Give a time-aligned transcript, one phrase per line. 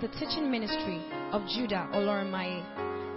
[0.00, 2.62] to the teaching ministry of Judah Oloramaye,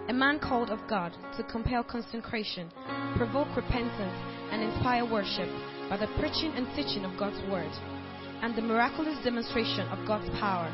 [0.09, 2.71] a man called of God to compel consecration,
[3.17, 4.15] provoke repentance,
[4.51, 5.49] and inspire worship
[5.89, 7.71] by the preaching and teaching of God's word
[8.41, 10.71] and the miraculous demonstration of God's power.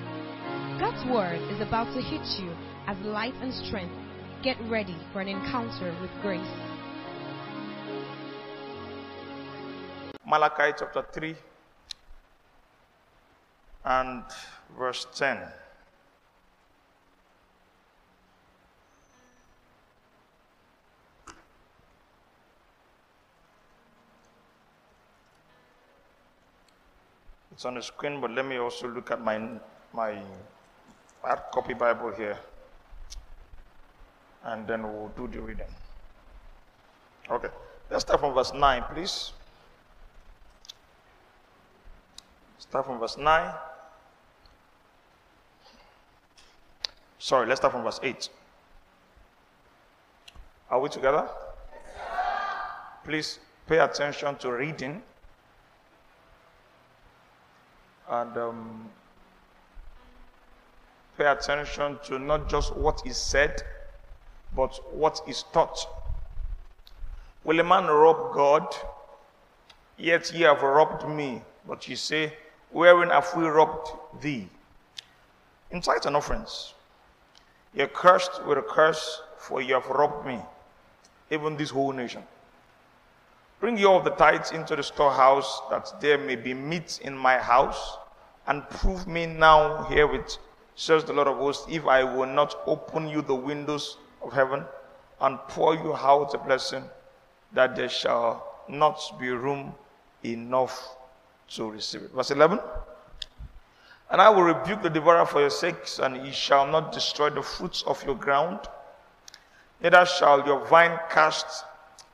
[0.80, 2.52] God's word is about to hit you
[2.88, 3.96] as light and strength.
[4.44, 6.42] Get ready for an encounter with grace.
[10.26, 11.36] Malachi chapter 3
[13.84, 14.24] and
[14.78, 15.40] verse 10.
[27.58, 29.42] It's on the screen, but let me also look at my,
[29.92, 30.22] my
[31.24, 32.38] hard copy Bible here.
[34.44, 35.66] And then we'll do the reading.
[37.32, 37.48] Okay.
[37.90, 39.32] Let's start from verse 9, please.
[42.60, 43.52] Start from verse 9.
[47.18, 48.30] Sorry, let's start from verse 8.
[50.70, 51.28] Are we together?
[53.04, 55.02] Please pay attention to reading.
[58.10, 58.90] And um,
[61.18, 63.62] pay attention to not just what is said,
[64.56, 65.86] but what is taught.
[67.44, 68.68] Will a man rob God?
[69.98, 71.42] Yet ye have robbed me.
[71.68, 72.34] But ye say,
[72.72, 73.90] Wherein have we robbed
[74.22, 74.48] thee?
[75.72, 76.74] In tithes and offerings.
[77.74, 80.40] Ye cursed with a curse, for ye have robbed me,
[81.30, 82.24] even this whole nation.
[83.60, 87.38] Bring ye all the tithes into the storehouse, that there may be meat in my
[87.38, 87.98] house,
[88.46, 90.38] and prove me now herewith,
[90.76, 94.64] says the Lord of hosts, if I will not open you the windows of heaven
[95.22, 96.84] and pour you out a blessing,
[97.54, 99.74] that there shall not be room
[100.24, 100.96] enough
[101.50, 102.12] to receive it.
[102.12, 102.60] Verse 11.
[104.12, 107.42] And I will rebuke the devourer for your sakes, and he shall not destroy the
[107.42, 108.60] fruits of your ground.
[109.82, 111.66] Neither shall your vine cast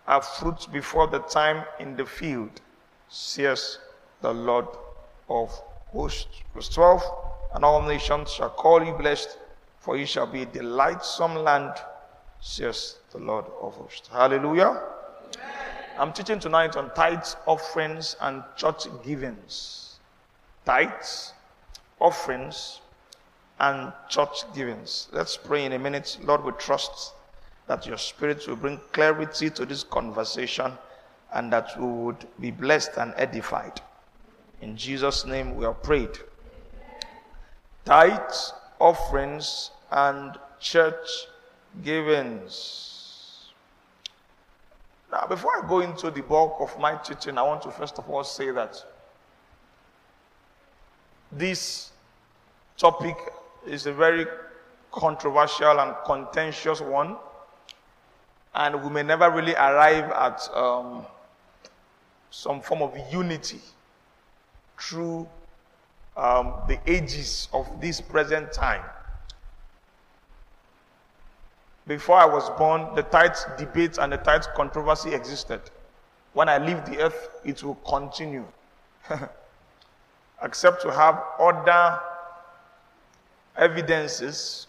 [0.07, 2.61] her fruits before the time in the field,
[3.09, 3.79] says
[4.21, 4.67] the Lord
[5.29, 5.49] of
[5.91, 6.41] hosts.
[6.53, 7.01] Verse 12.
[7.55, 9.37] And all nations shall call you blessed,
[9.79, 11.73] for you shall be a delightsome land,
[12.41, 14.09] says the Lord of hosts.
[14.11, 14.81] Hallelujah.
[15.97, 19.99] I'm teaching tonight on tithes, offerings, and church givings.
[20.65, 21.33] Tithes,
[21.99, 22.81] offerings,
[23.59, 25.07] and church givings.
[25.11, 26.17] Let's pray in a minute.
[26.23, 27.12] Lord, we trust
[27.67, 30.73] that your spirit will bring clarity to this conversation
[31.33, 33.81] and that we would be blessed and edified.
[34.61, 36.17] In Jesus' name we are prayed.
[37.85, 41.07] Tithes, offerings, and church
[41.83, 43.51] givings.
[45.11, 48.09] Now, before I go into the bulk of my teaching, I want to first of
[48.09, 48.83] all say that
[51.31, 51.91] this
[52.77, 53.15] topic
[53.65, 54.25] is a very
[54.91, 57.17] controversial and contentious one,
[58.55, 61.05] and we may never really arrive at um,
[62.29, 63.59] some form of unity
[64.79, 65.27] through
[66.15, 68.83] um, the ages of this present time.
[71.87, 75.61] Before I was born, the tithe debate and the tithe controversy existed.
[76.33, 78.45] When I leave the earth, it will continue.
[80.43, 81.99] Except to have other
[83.57, 84.67] evidences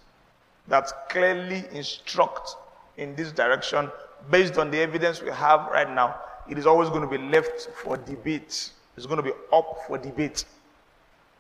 [0.69, 2.57] that clearly instruct
[2.97, 3.91] in this direction
[4.31, 6.17] based on the evidence we have right now.
[6.49, 8.71] It is always going to be left for debate.
[8.97, 10.45] It's going to be up for debate.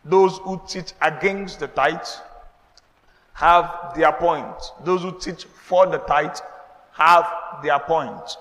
[0.04, 2.06] Those who teach against the tithe
[3.34, 4.56] have their point.
[4.84, 6.36] Those who teach for the tithe
[6.92, 7.26] have
[7.62, 8.36] their point.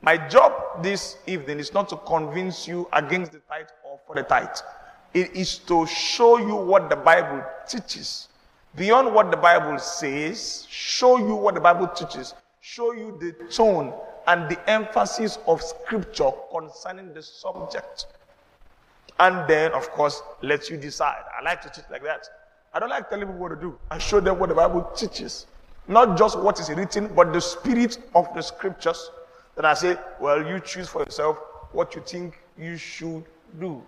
[0.00, 4.22] My job this evening is not to convince you against the tithe or for the
[4.22, 4.56] tithe.
[5.14, 8.28] It is to show you what the Bible teaches.
[8.74, 13.92] Beyond what the Bible says, show you what the Bible teaches, show you the tone
[14.28, 18.06] and the emphasis of Scripture concerning the subject.
[19.18, 21.24] And then, of course, let you decide.
[21.38, 22.28] I like to teach like that.
[22.72, 23.76] I don't like telling people what to do.
[23.90, 25.46] I show them what the Bible teaches.
[25.88, 29.10] Not just what is written, but the spirit of the scriptures.
[29.56, 31.38] Then I say, well, you choose for yourself
[31.72, 33.24] what you think you should
[33.58, 33.82] do.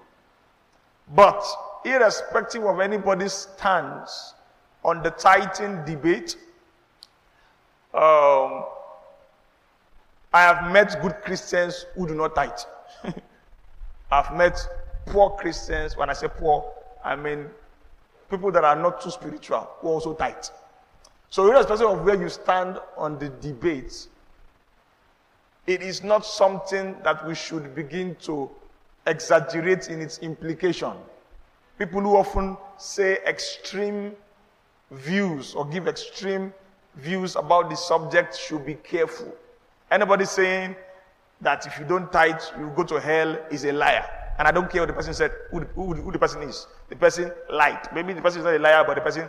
[1.14, 1.44] But
[1.84, 4.34] irrespective of anybody's stance
[4.84, 6.36] on the tithing debate,
[7.94, 8.64] um,
[10.32, 12.50] I have met good Christians who do not tithe.
[14.10, 14.58] I've met
[15.06, 15.96] poor Christians.
[15.96, 16.72] When I say poor,
[17.04, 17.46] I mean
[18.30, 20.44] people that are not too spiritual who also tithe.
[21.30, 24.08] So, irrespective of where you stand on the debate,
[25.66, 28.50] it is not something that we should begin to
[29.06, 30.92] exaggerate in its implication.
[31.78, 34.12] People who often say extreme
[34.90, 36.52] views or give extreme
[36.96, 39.34] views about the subject should be careful.
[39.90, 40.76] Anybody saying
[41.40, 44.04] that if you don't tithe, you go to hell is a liar.
[44.38, 46.66] And I don't care what the person said, who the, who, who the person is.
[46.88, 47.88] The person lied.
[47.94, 49.28] Maybe the person is not a liar, but the person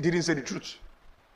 [0.00, 0.76] didn't say the truth.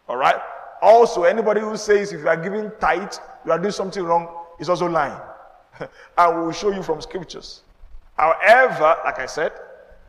[0.08, 0.37] All right?
[0.82, 3.14] Also, anybody who says if you are giving tithe,
[3.44, 5.19] you are doing something wrong, is also lying.
[6.19, 7.62] I will show you from scriptures.
[8.17, 9.52] However, like I said,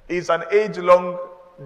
[0.07, 1.17] it's an age long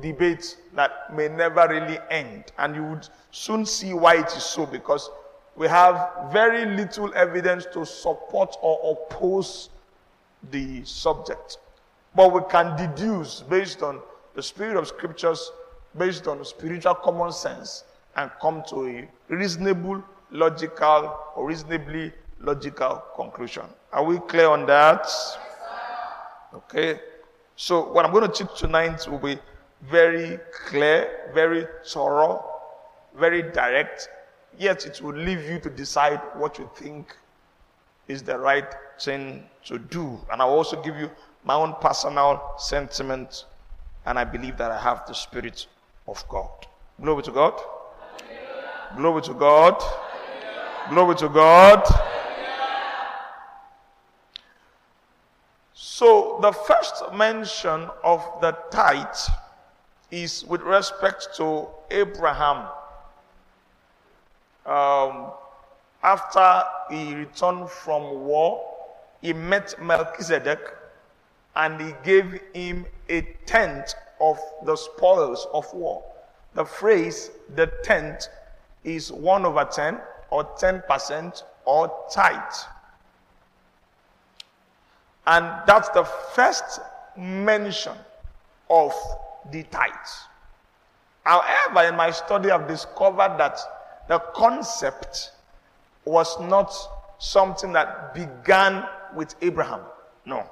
[0.02, 2.46] debate that may never really end.
[2.58, 5.10] And you would soon see why it is so because
[5.56, 9.70] we have very little evidence to support or oppose
[10.52, 11.58] the subject.
[12.16, 14.02] But we can deduce based on
[14.36, 15.52] the spirit of scriptures,
[15.98, 17.84] based on spiritual common sense,
[18.16, 23.64] and come to a reasonable, logical, or reasonably logical conclusion.
[23.92, 25.08] Are we clear on that?
[26.54, 27.00] Okay.
[27.56, 29.38] So, what I'm going to teach tonight will be
[29.89, 32.45] very clear, very thorough,
[33.16, 34.10] very direct,
[34.57, 37.16] yet it will leave you to decide what you think
[38.07, 40.19] is the right thing to do.
[40.31, 41.10] And I'll also give you
[41.44, 43.45] my own personal sentiment,
[44.06, 45.68] and I believe that I have the Spirit
[46.07, 46.50] of God.
[47.01, 47.60] Glory to God.
[48.95, 49.81] Glory to God.
[50.89, 51.83] Glory to God.
[55.74, 59.07] So, the first mention of the tithe
[60.12, 62.68] is with respect to Abraham.
[64.66, 65.31] Um,
[66.04, 68.68] after he returned from war,
[69.22, 70.60] he met Melchizedek
[71.56, 76.04] and he gave him a tenth of the spoils of war.
[76.54, 78.28] The phrase, the tenth,
[78.84, 80.00] is 1 over 10
[80.30, 82.40] or 10% or tithe.
[85.28, 86.80] And that's the first
[87.16, 87.94] mention
[88.69, 88.94] of
[89.52, 89.92] the tithe.
[91.24, 93.60] However, in my study, I've discovered that
[94.08, 95.32] the concept
[96.06, 96.74] was not
[97.20, 98.86] something that began
[99.16, 99.82] with Abraham.
[100.26, 100.44] No.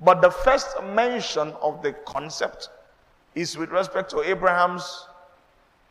[0.00, 2.70] But the first mention of the concept
[3.34, 5.06] is with respect to Abraham's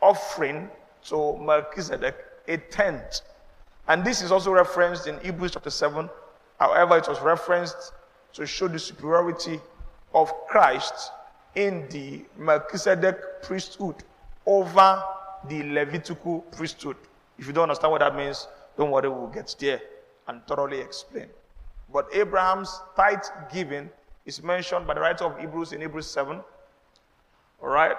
[0.00, 0.68] offering
[1.04, 2.16] to Melchizedek,
[2.48, 3.20] a tenth.
[3.88, 6.08] And this is also referenced in Hebrews chapter 7.
[6.58, 7.92] However, it was referenced
[8.34, 9.60] to show the superiority
[10.14, 11.10] of Christ
[11.54, 13.96] in the Melchizedek priesthood
[14.46, 15.02] over
[15.48, 16.96] the Levitical priesthood.
[17.38, 19.80] If you don't understand what that means, don't worry, we'll get there
[20.28, 21.26] and thoroughly explain.
[21.92, 23.90] But Abraham's tithe giving
[24.26, 26.40] is mentioned by the writer of Hebrews in Hebrews 7.
[27.62, 27.96] All right?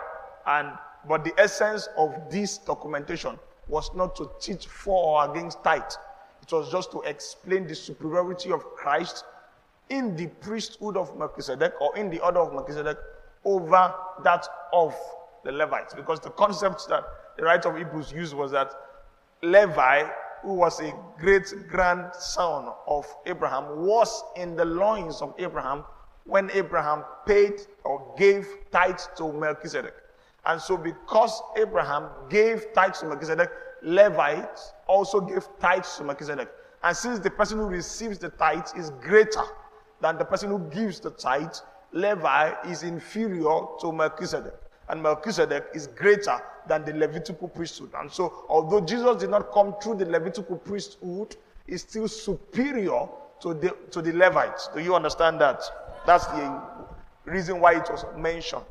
[0.48, 0.72] And
[1.08, 3.38] but the essence of this documentation
[3.68, 5.84] was not to teach for or against tithe.
[6.42, 9.24] It was just to explain the superiority of Christ
[9.90, 12.98] in the priesthood of Melchizedek or in the order of Melchizedek
[13.46, 13.94] over
[14.24, 14.96] that of
[15.44, 15.94] the Levites.
[15.94, 17.04] Because the concept that
[17.38, 18.72] the writer of Hebrews used was that
[19.42, 20.04] Levi,
[20.42, 25.84] who was a great grandson of Abraham, was in the loins of Abraham
[26.26, 29.94] when Abraham paid or gave tithes to Melchizedek.
[30.46, 33.50] And so, because Abraham gave tithes to Melchizedek,
[33.82, 36.50] Levites also gave tithes to Melchizedek.
[36.84, 39.44] And since the person who receives the tithes is greater
[40.02, 41.64] than the person who gives the tithes,
[41.96, 44.54] Levi is inferior to Melchizedek.
[44.90, 46.38] And Melchizedek is greater
[46.68, 47.92] than the Levitical priesthood.
[47.98, 53.08] And so, although Jesus did not come through the Levitical priesthood, he's still superior
[53.42, 54.70] to the, to the Levites.
[54.76, 55.64] Do you understand that?
[56.06, 56.62] That's the
[57.24, 58.64] reason why it was mentioned.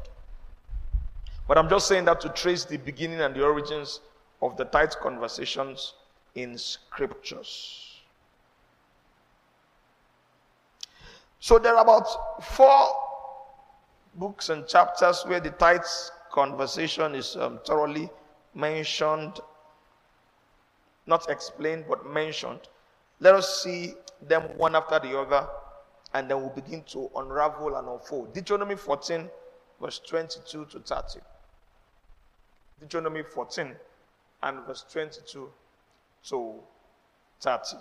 [1.48, 4.00] But I'm just saying that to trace the beginning and the origins
[4.42, 5.94] of the tithe conversations
[6.34, 8.02] in scriptures.
[11.40, 13.03] So there are about four
[14.16, 18.08] books and chapters where the tithes conversation is um, thoroughly
[18.54, 19.40] mentioned,
[21.06, 22.60] not explained, but mentioned.
[23.20, 25.46] Let us see them one after the other,
[26.14, 28.32] and then we'll begin to unravel and unfold.
[28.34, 29.28] Deuteronomy 14,
[29.80, 31.20] verse 22 to 30.
[32.80, 33.72] Deuteronomy 14
[34.42, 35.50] and verse 22
[36.24, 36.54] to
[37.40, 37.76] 30.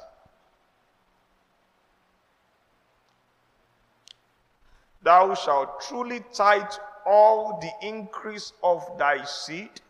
[5.04, 6.72] Thou shalt truly tithe
[7.06, 9.82] all the increase of thy seed,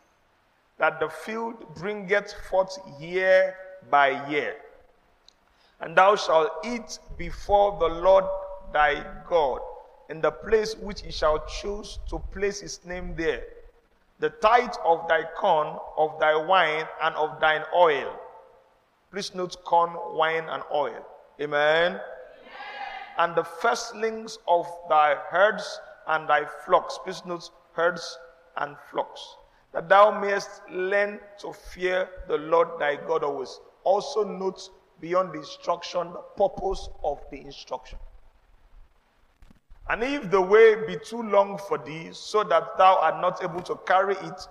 [0.79, 3.55] that the field bringeth forth year
[3.91, 4.55] by year.
[5.79, 8.25] And thou shalt eat before the Lord
[8.74, 9.62] thy God
[10.10, 13.43] in the place which he shall choose to place his name there.
[14.20, 18.20] The tithe of thy corn, of thy wine, and of thine oil.
[19.12, 21.05] Please note corn, wine, and oil.
[21.39, 22.00] Amen
[23.17, 27.00] and the firstlings of thy herds and thy flocks.
[27.03, 28.17] Please note herds
[28.58, 29.38] and flocks.
[29.74, 33.60] that thou mayest learn to fear the Lord thy God always.
[33.84, 34.70] Also note
[35.01, 37.98] beyond the instruction the purpose of the instruction.
[39.89, 43.62] And if the way be too long for thee, so that thou art not able
[43.63, 44.48] to carry it,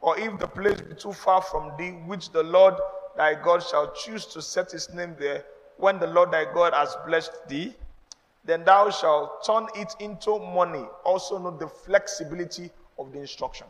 [0.00, 2.74] or if the place be too far from thee, which the Lord
[3.16, 5.44] thy God shall choose to set his name there,
[5.76, 7.76] when the Lord thy God has blessed thee,
[8.44, 10.84] then thou shalt turn it into money.
[11.04, 13.66] Also, note the flexibility of the instruction.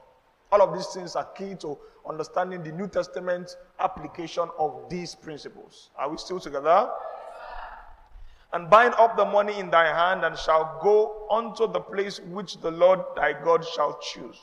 [0.51, 5.91] All of these things are key to understanding the New Testament application of these principles.
[5.97, 6.91] Are we still together?
[8.53, 12.59] And bind up the money in thy hand, and shall go unto the place which
[12.61, 14.39] the Lord thy God shall choose.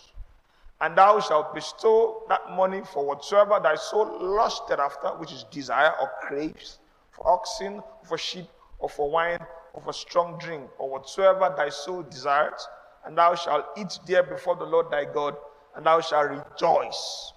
[0.82, 5.94] And thou shalt bestow that money for whatsoever thy soul lusted after, which is desire
[6.02, 6.80] or craves,
[7.12, 8.48] for oxen, for sheep,
[8.80, 9.40] or for wine,
[9.76, 12.68] of a strong drink, or whatsoever thy soul desires,
[13.06, 15.36] and thou shalt eat there before the Lord thy God,
[15.76, 17.34] and thou shalt rejoice,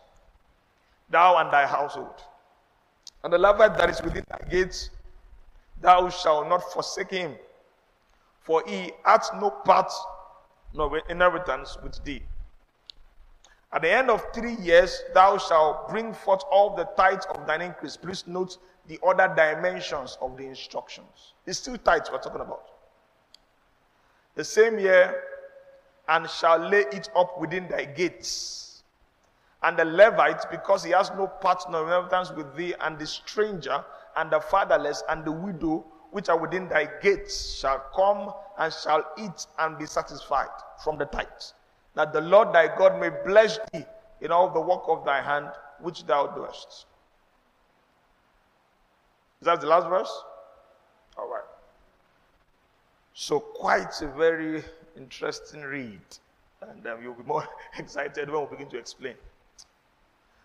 [1.10, 2.22] thou and thy household.
[3.24, 4.90] And the Levite that is within thy gates,
[5.80, 7.36] thou shalt not forsake him,
[8.40, 9.92] for he hath no part
[10.74, 12.22] nor inheritance with thee.
[13.72, 17.62] At the end of three years, thou shalt bring forth all the tithes of thine
[17.62, 17.96] increase.
[17.96, 18.58] Please note
[18.88, 21.34] the other dimensions of the instructions.
[21.46, 22.64] It's still tithes we're talking about.
[24.34, 25.22] The same year,
[26.08, 28.82] and shall lay it up within thy gates.
[29.62, 33.84] And the Levite, because he has no partner inheritance with thee, and the stranger,
[34.16, 39.04] and the fatherless, and the widow, which are within thy gates, shall come and shall
[39.16, 40.48] eat and be satisfied
[40.82, 41.54] from the tithes.
[41.94, 43.84] That the Lord thy God may bless thee
[44.20, 46.86] in all the work of thy hand, which thou doest.
[49.42, 50.22] Is that the last verse?
[51.18, 51.42] All right.
[53.12, 54.62] So, quite a very
[54.96, 56.00] interesting read.
[56.60, 59.14] And um, you'll be more excited when we begin to explain.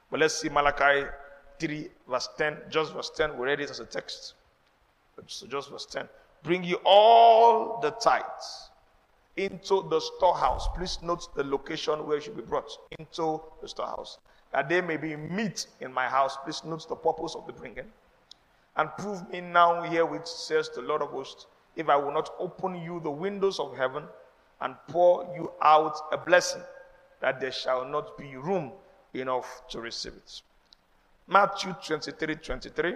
[0.10, 1.08] But let's see Malachi
[1.60, 2.58] 3, verse 10.
[2.72, 3.38] Just verse 10.
[3.38, 4.34] We read it as a text.
[5.28, 6.10] So, just verse 10.
[6.42, 8.72] Bring you all the tithes
[9.36, 10.68] into the storehouse.
[10.76, 14.18] Please note the location where it should be brought into the storehouse.
[14.54, 16.36] That there may be meat in my house.
[16.44, 17.86] Please note the purpose of the bringing
[18.78, 22.76] and prove me now herewith, says the Lord of hosts, if I will not open
[22.76, 24.04] you the windows of heaven
[24.62, 26.62] and pour you out a blessing,
[27.20, 28.72] that there shall not be room
[29.14, 30.42] enough to receive it.
[31.28, 32.96] Matthew 23 23.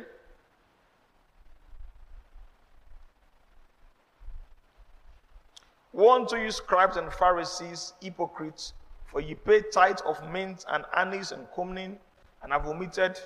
[5.93, 8.73] Woe unto you, scribes and Pharisees, hypocrites,
[9.07, 11.97] for ye pay tithe of mint and anise and cummin,
[12.41, 13.19] and have omitted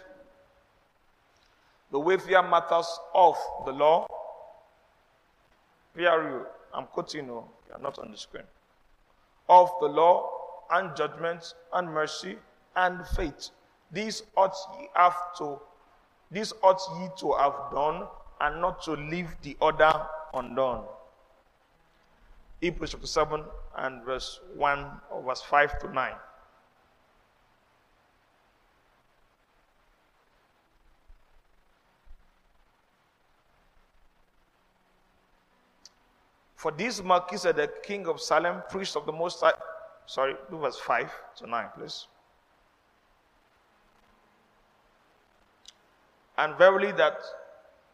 [1.91, 4.07] the weightier matters of the law.
[5.93, 8.43] PRU, I'm quoting oh, you, you're not on the screen.
[9.47, 10.29] Of the law
[10.71, 12.37] and judgment and mercy
[12.75, 13.49] and faith.
[13.91, 15.59] These ought ye have to,
[16.31, 18.07] these ought ye to have done,
[18.41, 19.93] and not to leave the other
[20.33, 20.83] undone.
[22.61, 23.43] Hebrews chapter 7
[23.77, 26.11] and verse 1 or verse 5 to 9.
[36.65, 39.53] For this Melchizedek, king of Salem, priest of the Most High.
[40.07, 42.07] Sorry, do verse 5 to 9, please.
[46.39, 47.19] And verily that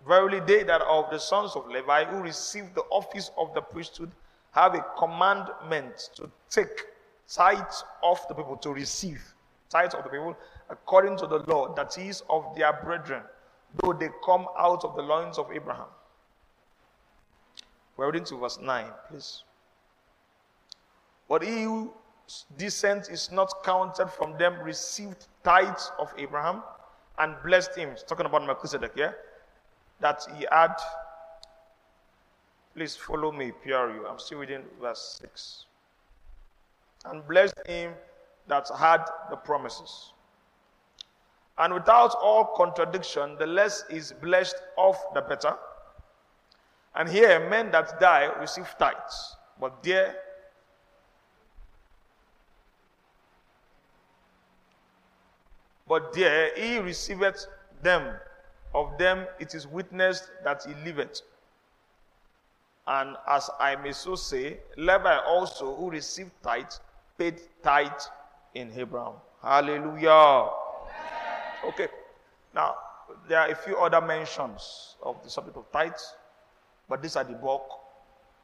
[0.08, 3.60] verily they that are of the sons of Levi who receive the office of the
[3.60, 4.10] priesthood
[4.52, 6.86] have a commandment to take
[7.28, 9.22] tithes of the people, to receive
[9.70, 10.38] tithes of the people
[10.70, 13.24] according to the law that is of their brethren,
[13.84, 15.88] though they come out of the loins of Abraham.
[17.98, 19.44] We're reading to verse 9, please.
[21.28, 26.64] But he whose descent is not counted from them received tithes of Abraham
[27.20, 27.96] and blessed him.
[28.08, 29.12] Talking about Melchizedek, yeah?
[30.00, 30.76] That he had.
[32.76, 34.06] Please follow me, PRU.
[34.08, 35.66] I'm still reading verse 6.
[37.06, 37.94] And blessed him
[38.48, 40.14] that had the promises.
[41.58, 45.56] And without all contradiction, the less is blessed of the better.
[46.96, 49.36] And here, men that die receive tithes.
[49.60, 50.16] But there,
[55.88, 57.46] but there he receiveth
[57.82, 58.16] them.
[58.74, 61.22] Of them it is witnessed that he liveth.
[62.88, 66.80] And as I may so say, Levi also, who received tithes,
[67.18, 67.92] paid tithe
[68.56, 69.14] in Abraham.
[69.42, 70.50] Hallelujah.
[71.66, 71.88] Okay.
[72.54, 72.76] Now,
[73.28, 76.16] there are a few other mentions of the subject of tithes.
[76.92, 77.70] But these are the bulk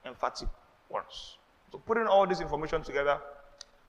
[0.06, 0.48] emphatic
[0.88, 1.36] ones.
[1.70, 3.20] So putting all this information together,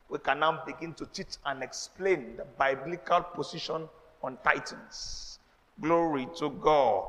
[0.08, 3.88] we can now begin to teach and explain the biblical position
[4.20, 5.38] on titans.
[5.80, 7.06] Glory to God.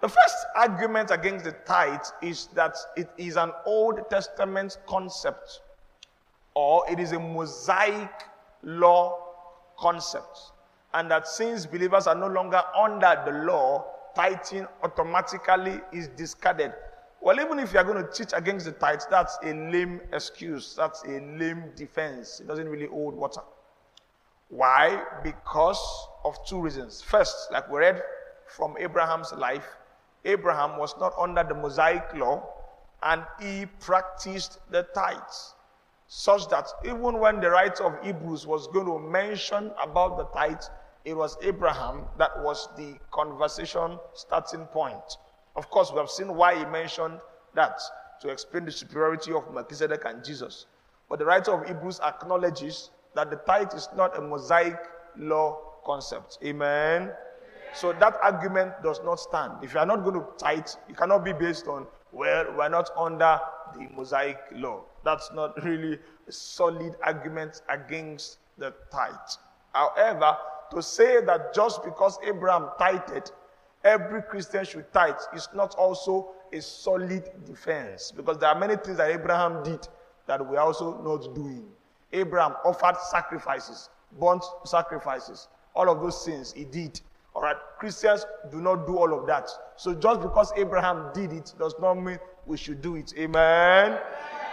[0.00, 5.62] The first argument against the tithe is that it is an Old Testament concept
[6.54, 8.22] or it is a Mosaic
[8.62, 9.18] law
[9.76, 10.52] concept.
[10.94, 13.84] And that since believers are no longer under the law,
[14.14, 16.72] tithing automatically is discarded.
[17.20, 20.74] Well, even if you are going to teach against the tithe, that's a lame excuse.
[20.74, 22.40] That's a lame defense.
[22.40, 23.42] It doesn't really hold water.
[24.48, 25.02] Why?
[25.22, 25.80] Because
[26.24, 27.00] of two reasons.
[27.00, 28.02] First, like we read
[28.46, 29.66] from Abraham's life,
[30.24, 32.48] Abraham was not under the Mosaic law
[33.02, 35.54] and he practiced the tithes.
[36.06, 40.70] Such that even when the writer of Hebrews was going to mention about the tithes,
[41.04, 45.18] it was Abraham that was the conversation starting point.
[45.56, 47.18] Of course, we have seen why he mentioned
[47.54, 47.80] that
[48.20, 50.66] to explain the superiority of Melchizedek and Jesus.
[51.08, 54.78] But the writer of Hebrews acknowledges that the tithe is not a Mosaic
[55.16, 56.38] law concept.
[56.44, 57.10] Amen.
[57.74, 59.52] So that argument does not stand.
[59.62, 62.90] If you are not going to tithe, it cannot be based on, well, we're not
[62.96, 63.40] under
[63.74, 64.84] the Mosaic law.
[65.04, 69.14] That's not really a solid argument against the tithe.
[69.72, 70.36] However,
[70.72, 73.32] to say that just because Abraham tithed,
[73.84, 78.96] every Christian should tithe is not also a solid defense because there are many things
[78.98, 79.86] that Abraham did
[80.26, 81.64] that we're also not doing.
[82.12, 83.88] Abraham offered sacrifices,
[84.20, 87.00] burnt sacrifices, all of those things he did.
[87.34, 89.48] All right, Christians do not do all of that.
[89.76, 93.14] So just because Abraham did it does not mean we should do it.
[93.16, 93.98] Amen.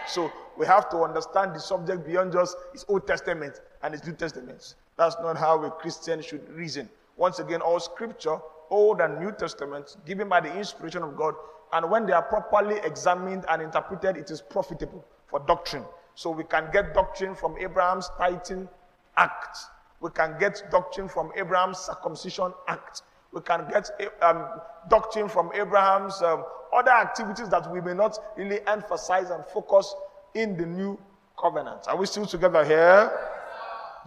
[0.07, 4.13] So we have to understand the subject beyond just his Old Testament and his New
[4.13, 4.75] Testament.
[5.00, 6.89] That's not how a Christian should reason.
[7.15, 8.38] Once again, all scripture,
[8.70, 11.36] Old and New Testament, given by the inspiration of God,
[11.71, 15.86] and when they are properly examined and interpreted, it is profitable for doctrine.
[16.15, 18.67] So we can get doctrine from Abraham's tithing
[19.15, 19.58] act.
[20.02, 23.04] We can get doctrine from Abraham's circumcision act.
[23.32, 23.89] We can get
[24.21, 24.47] um,
[24.89, 29.95] doctrine from Abraham's um, other activities that we may not really emphasize and focus
[30.34, 31.00] in the new
[31.39, 31.88] covenant.
[31.88, 33.12] Are we still together here?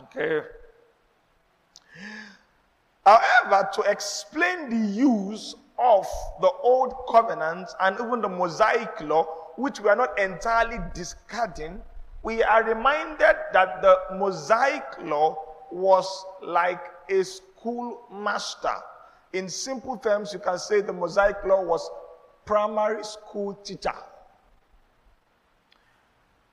[0.03, 0.47] Okay.
[3.05, 6.07] However, to explain the use of
[6.41, 9.25] the old covenant and even the Mosaic law,
[9.57, 11.81] which we are not entirely discarding,
[12.23, 15.37] we are reminded that the Mosaic law
[15.73, 18.77] was like a schoolmaster.
[19.33, 21.91] In simple terms, you can say the Mosaic law was
[22.45, 23.95] primary school teacher.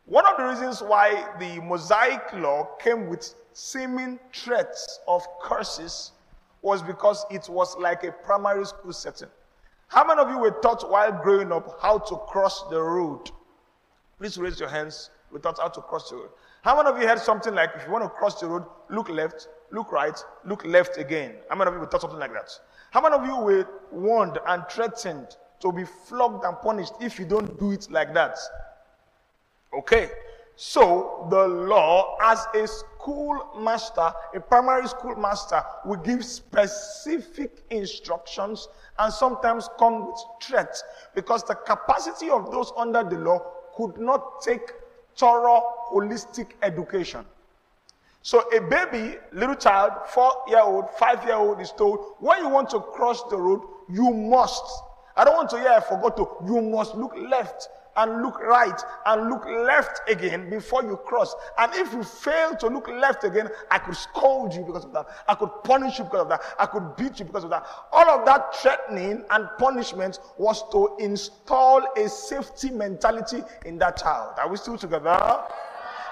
[0.05, 6.13] One of the reasons why the Mosaic law came with seeming threats of curses
[6.61, 9.29] was because it was like a primary school setting.
[9.87, 13.31] How many of you were taught while growing up how to cross the road?
[14.17, 15.09] Please raise your hands.
[15.31, 16.29] We taught how to cross the road.
[16.61, 19.09] How many of you heard something like if you want to cross the road, look
[19.09, 21.35] left, look right, look left again?
[21.49, 22.51] How many of you were taught something like that?
[22.91, 27.25] How many of you were warned and threatened to be flogged and punished if you
[27.25, 28.37] don't do it like that?
[29.73, 30.09] Okay.
[30.55, 32.67] So the law, as a
[33.09, 38.67] school master, a primary school master, will give specific instructions
[38.99, 40.83] and sometimes come with threats
[41.15, 43.39] because the capacity of those under the law
[43.75, 44.71] could not take
[45.17, 47.25] thorough holistic education.
[48.21, 52.49] So a baby, little child, four year old, five year old is told, when you
[52.49, 54.63] want to cross the road, you must.
[55.15, 56.27] I don't want to hear I forgot to.
[56.45, 57.69] You must look left
[57.99, 61.35] and look right and look left again before you cross.
[61.57, 65.07] And if you fail to look left again, I could scold you because of that.
[65.27, 66.41] I could punish you because of that.
[66.57, 67.65] I could beat you because of that.
[67.91, 74.35] All of that threatening and punishment was to install a safety mentality in that child.
[74.37, 75.43] Are we still together?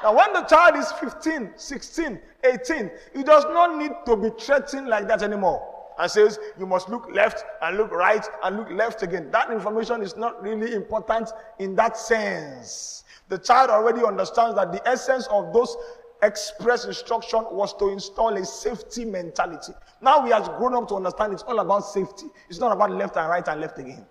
[0.03, 4.87] Now, when the child is 15, 16, 18, he does not need to be threatened
[4.87, 9.03] like that anymore and says you must look left and look right and look left
[9.03, 9.31] again.
[9.31, 13.03] That information is not really important in that sense.
[13.29, 15.75] The child already understands that the essence of those
[16.23, 19.73] express instruction was to install a safety mentality.
[20.01, 22.27] Now we have grown up to understand it's all about safety.
[22.49, 24.05] It's not about left and right and left again.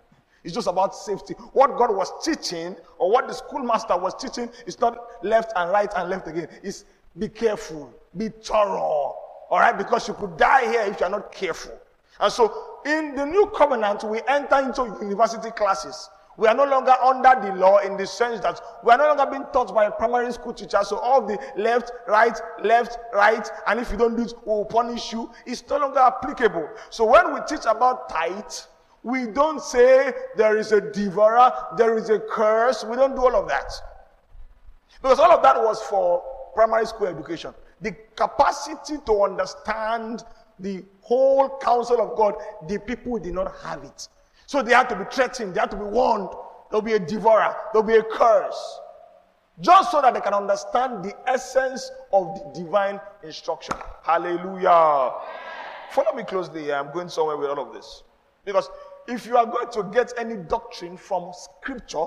[0.45, 1.35] It's just about safety.
[1.55, 5.93] What God was teaching, or what the schoolmaster was teaching, is not left and right
[5.97, 6.49] and left again.
[6.63, 6.85] It's
[7.19, 9.16] be careful, be thorough,
[9.51, 11.73] all right, because you could die here if you are not careful.
[12.21, 16.09] And so, in the new covenant, we enter into university classes.
[16.39, 19.27] We are no longer under the law in the sense that we are no longer
[19.27, 20.81] being taught by a primary school teacher.
[20.83, 24.67] So all the left, right, left, right, and if you don't do it, we will
[24.67, 25.31] punish you.
[25.47, 26.69] It's no longer applicable.
[26.91, 28.45] So when we teach about tithe,
[29.03, 32.85] we don't say there is a devourer, there is a curse.
[32.85, 33.73] We don't do all of that.
[35.01, 36.23] Because all of that was for
[36.55, 37.55] primary school education.
[37.81, 40.25] The capacity to understand
[40.59, 42.35] the whole counsel of God,
[42.69, 44.09] the people did not have it.
[44.47, 46.31] So they had to be threatened, they had to be warned.
[46.71, 48.81] There'll be a devourer, there'll be a curse.
[49.61, 53.75] Just so that they can understand the essence of the divine instruction.
[54.03, 55.13] Hallelujah.
[55.91, 56.73] Follow me closely.
[56.73, 58.03] I'm going somewhere with all of this.
[58.45, 58.69] Because
[59.09, 62.07] if you are going to get any doctrine from scripture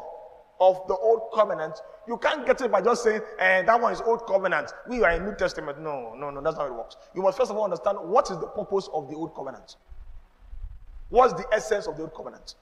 [0.60, 4.02] of the old covenant, you can't get it by just saying, eh, that one is
[4.02, 4.72] old covenant.
[4.88, 5.80] We are in New Testament.
[5.80, 6.98] No, no, no, that's not how it works.
[7.16, 9.78] You must first of all understand what is the purpose of the old covenant.
[11.10, 12.56] What's the essence of the old covenant?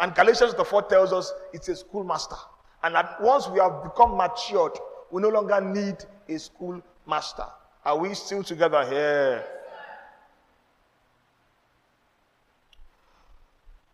[0.00, 2.36] And Galatians the 4 tells us it's a schoolmaster.
[2.82, 4.72] And that once we have become matured,
[5.10, 5.96] we no longer need
[6.28, 7.46] a schoolmaster.
[7.84, 9.44] Are we still together here?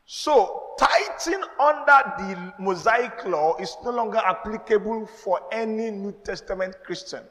[0.06, 7.22] So, tithing under the Mosaic law is no longer applicable for any New Testament Christian.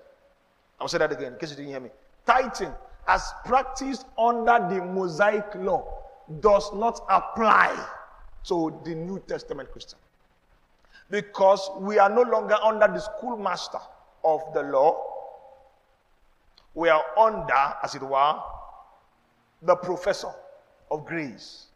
[0.80, 1.90] I'll say that again in case you didn't hear me.
[2.26, 2.74] Tithing,
[3.08, 5.86] as practiced under the Mosaic law,
[6.40, 7.78] does not apply
[8.46, 10.00] to the New Testament Christian.
[11.12, 13.78] Because we are no longer under the schoolmaster
[14.24, 15.00] of the law.
[16.74, 18.40] We are under, as it were,
[19.62, 20.32] the professor
[20.90, 21.68] of grace.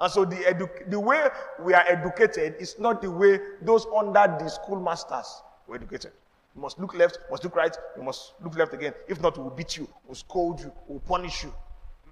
[0.00, 1.28] And so the, edu- the way
[1.62, 6.12] we are educated is not the way those under the schoolmasters were educated.
[6.56, 8.94] You must look left, must look right, you must look left again.
[9.08, 11.52] If not, we'll beat you, we'll scold you, we'll punish you.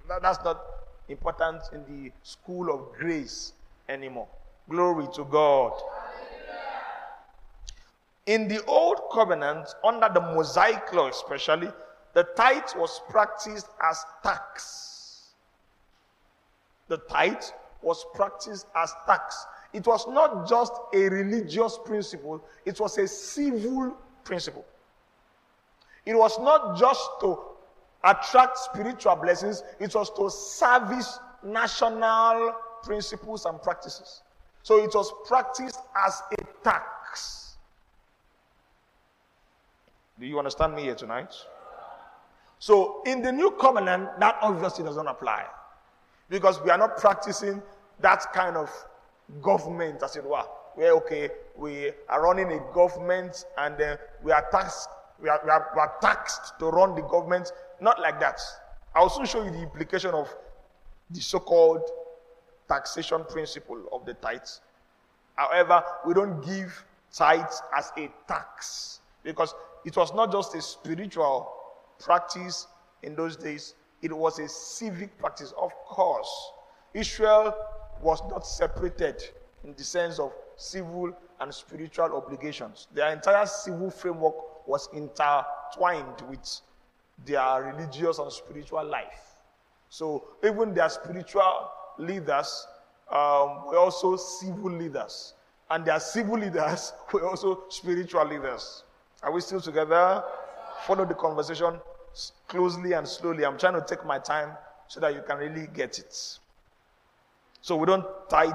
[0.06, 0.60] That, that's not
[1.08, 3.52] important in the school of grace
[3.88, 4.28] anymore.
[4.68, 5.72] Glory to God.
[8.26, 11.70] In the old covenant, under the Mosaic law especially,
[12.12, 15.30] the tithe was practiced as tax.
[16.88, 17.42] The tithe
[17.82, 19.46] was practiced as tax.
[19.72, 24.64] It was not just a religious principle, it was a civil principle.
[26.06, 27.38] It was not just to
[28.04, 34.22] attract spiritual blessings, it was to service national principles and practices.
[34.62, 37.56] So it was practiced as a tax.
[40.18, 41.34] Do you understand me here tonight?
[42.58, 45.46] So in the new covenant, that obviously does not apply.
[46.28, 47.62] Because we are not practicing
[48.00, 48.70] that kind of
[49.42, 50.44] government, as it were.
[50.74, 54.88] Where, okay, we are running a government and then we are taxed,
[55.20, 57.52] we are, we, are, we are taxed to run the government.
[57.80, 58.40] Not like that.
[58.94, 60.32] I'll soon show you the implication of
[61.10, 61.90] the so called
[62.68, 64.60] taxation principle of the tithes.
[65.34, 71.52] However, we don't give tithes as a tax because it was not just a spiritual
[71.98, 72.66] practice
[73.02, 75.52] in those days, it was a civic practice.
[75.58, 76.52] Of course,
[76.94, 77.54] Israel
[78.00, 79.22] was not separated
[79.64, 82.88] in the sense of civil and spiritual obligations.
[82.94, 86.60] Their entire civil framework was intertwined with
[87.24, 89.34] their religious and spiritual life.
[89.88, 92.66] So even their spiritual leaders
[93.10, 95.34] um, were also civil leaders,
[95.70, 98.84] and their civil leaders were also spiritual leaders.
[99.22, 100.22] Are we still together?
[100.86, 101.80] Follow the conversation
[102.46, 103.44] closely and slowly.
[103.44, 104.50] I'm trying to take my time
[104.86, 106.38] so that you can really get it.
[107.60, 108.54] So we don't tithe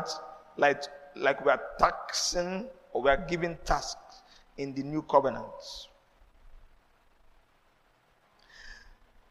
[0.58, 0.84] like,
[1.16, 4.22] like we are taxing or we are giving tasks
[4.58, 5.46] in the new covenant.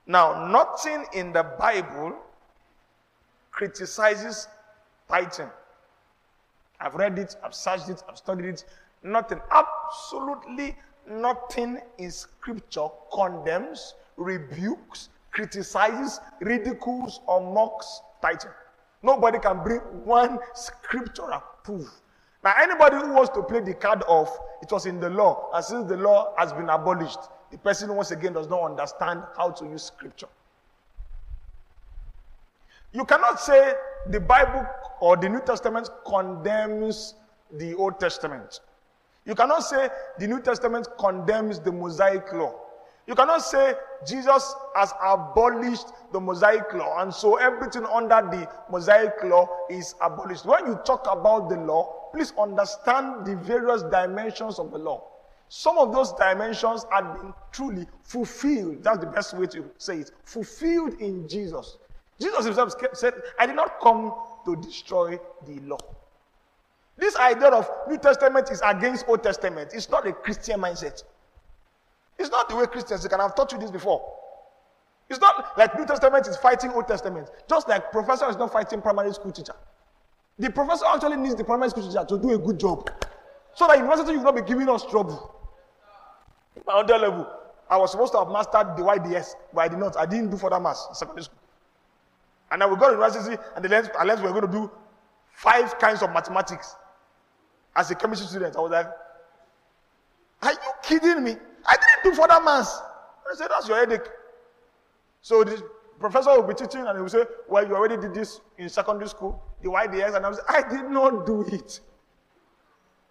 [0.06, 2.16] Now, nothing in the Bible
[3.50, 4.48] criticizes
[5.08, 5.50] tithing.
[6.80, 8.64] I've read it, I've searched it, I've studied it.
[9.04, 10.76] Nothing, absolutely
[11.08, 18.50] nothing in Scripture condemns, rebukes, criticizes, ridicules, or mocks tithing.
[19.02, 21.88] Nobody can bring one scriptural proof.
[22.44, 24.28] Now, anybody who wants to play the card of
[24.62, 27.18] it was in the law, and since the law has been abolished,
[27.50, 30.28] the person once again does not understand how to use scripture.
[32.92, 33.74] You cannot say
[34.08, 34.66] the Bible
[35.00, 37.14] or the New Testament condemns
[37.52, 38.60] the Old Testament.
[39.24, 42.54] You cannot say the New Testament condemns the Mosaic law.
[43.06, 43.74] You cannot say
[44.06, 50.44] Jesus has abolished the Mosaic law, and so everything under the Mosaic law is abolished.
[50.44, 55.04] When you talk about the law, please understand the various dimensions of the law.
[55.48, 58.82] Some of those dimensions have been truly fulfilled.
[58.82, 60.10] That's the best way to say it.
[60.24, 61.76] Fulfilled in Jesus.
[62.20, 64.14] Jesus himself said, I did not come
[64.46, 65.78] to destroy the law.
[66.96, 69.72] This idea of New Testament is against Old Testament.
[69.74, 71.02] It's not a Christian mindset.
[72.18, 74.02] It's not the way Christians, they can have taught you this before.
[75.08, 77.28] It's not like New Testament is fighting Old Testament.
[77.48, 79.54] Just like professor is not fighting primary school teacher.
[80.38, 82.90] The professor actually needs the primary school teacher to do a good job.
[83.54, 85.34] So that university will not be giving us trouble.
[86.66, 87.30] My under level.
[87.68, 89.96] I was supposed to have mastered the dy/dx, but I did not.
[89.96, 91.38] I didn't do further maths in secondary school.
[92.50, 94.58] And then we got to university, and the lens, I learned we were going to
[94.58, 94.70] do
[95.32, 96.76] five kinds of mathematics.
[97.74, 98.88] As a chemistry student, I was like,
[100.42, 101.36] Are you kidding me?
[101.66, 102.80] I didn't do for further maths.
[103.30, 104.08] I said, That's your headache.
[105.20, 105.62] So the
[106.00, 109.08] professor will be teaching, and he will say, Well, you already did this in secondary
[109.08, 110.16] school, the dy/dx.
[110.16, 111.80] And I was I did not do it.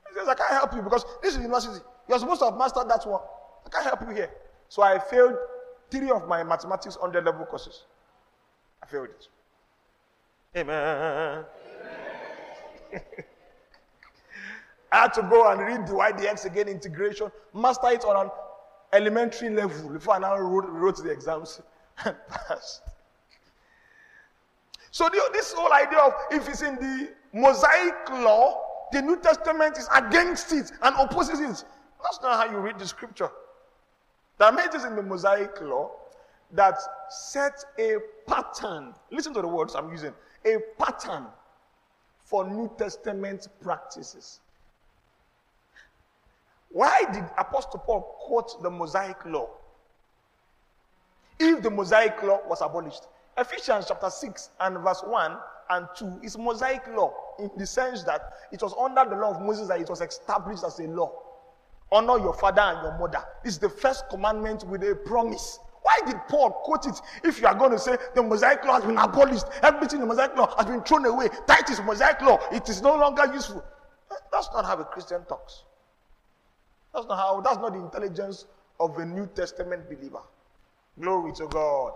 [0.09, 1.83] He says, I can't help you because this is university.
[2.09, 3.21] You're supposed to have mastered that one.
[3.65, 4.31] I can't help you here.
[4.67, 5.35] So I failed
[5.89, 7.83] three of my mathematics under level courses.
[8.83, 9.27] I failed it.
[10.57, 11.45] Amen.
[14.91, 18.31] I had to go and read the dy/dx again, integration, master it on an
[18.93, 21.61] elementary level before I now wrote, wrote the exams
[22.05, 22.81] and passed.
[24.91, 29.77] So the, this whole idea of if it's in the Mosaic law, the New Testament
[29.77, 31.63] is against it and opposes it.
[32.03, 33.29] That's not how you read the scripture.
[34.37, 35.91] There are many in the Mosaic law
[36.51, 36.77] that
[37.09, 38.93] set a pattern.
[39.11, 40.13] Listen to the words I'm using.
[40.45, 41.27] A pattern
[42.23, 44.41] for New Testament practices.
[46.73, 49.49] Why did Apostle Paul quote the Mosaic law?
[51.39, 53.07] If the Mosaic law was abolished,
[53.37, 55.37] Ephesians chapter 6 and verse 1
[55.71, 59.41] and 2 is Mosaic law in the sense that it was under the law of
[59.41, 61.11] Moses that it was established as a law.
[61.91, 63.23] Honor your father and your mother.
[63.43, 65.59] This is the first commandment with a promise.
[65.81, 68.85] Why did Paul quote it if you are going to say the Mosaic law has
[68.85, 69.45] been abolished?
[69.63, 71.27] Everything in the Mosaic law has been thrown away.
[71.47, 72.39] That is Mosaic law.
[72.51, 73.63] It is no longer useful.
[74.31, 75.63] That's not how a Christian talks.
[76.93, 78.45] That's not how, that's not the intelligence
[78.79, 80.21] of a New Testament believer.
[80.99, 81.93] Glory to God.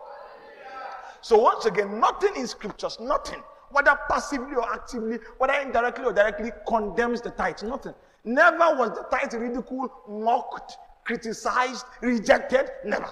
[1.22, 6.52] So once again, nothing in scriptures, nothing, whether passively or actively, whether indirectly or directly,
[6.68, 7.64] condemns the tithe.
[7.64, 7.94] Nothing.
[8.24, 12.70] Never was the tithe ridiculed, mocked, criticized, rejected.
[12.86, 13.10] Never.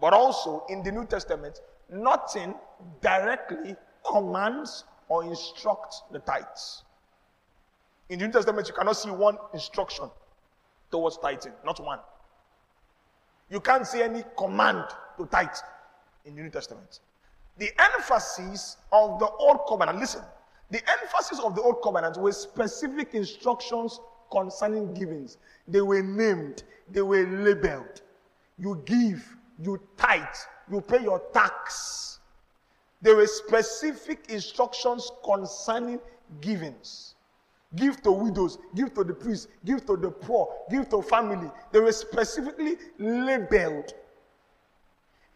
[0.00, 1.60] But also in the New Testament,
[1.90, 2.54] nothing
[3.00, 3.76] directly
[4.10, 6.82] commands or instructs the tithes.
[8.08, 10.10] In the New Testament, you cannot see one instruction
[10.90, 11.98] towards tithing, not one.
[13.50, 14.84] You can't see any command
[15.18, 15.48] to tithe
[16.24, 17.00] in the New Testament.
[17.58, 20.22] The emphasis of the Old Covenant, listen,
[20.70, 25.38] the emphasis of the Old Covenant was specific instructions concerning givings.
[25.68, 28.02] They were named, they were labeled.
[28.58, 30.22] You give, you tithe,
[30.70, 32.18] you pay your tax.
[33.02, 36.00] There were specific instructions concerning
[36.40, 37.13] givings.
[37.76, 41.50] Give to widows, give to the priests, give to the poor, give to family.
[41.72, 43.92] They were specifically labeled.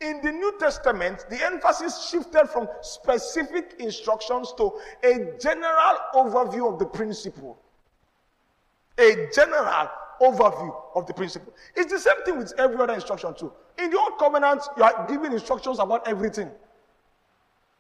[0.01, 4.73] In the New Testament, the emphasis shifted from specific instructions to
[5.03, 7.59] a general overview of the principle.
[8.99, 9.89] A general
[10.21, 11.53] overview of the principle.
[11.75, 13.53] It's the same thing with every other instruction, too.
[13.79, 16.51] In the Old Covenant, you are given instructions about everything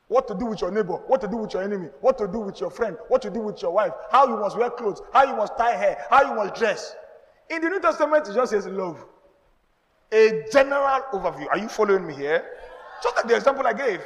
[0.09, 2.41] what to do with your neighbor, what to do with your enemy, what to do
[2.41, 5.25] with your friend, what to do with your wife, how you must wear clothes, how
[5.25, 6.95] you must tie hair, how you must dress.
[7.51, 9.05] In the New Testament, it just says love.
[10.11, 11.47] A general overview.
[11.51, 12.45] Are you following me here?
[13.03, 14.01] Just like the example I gave.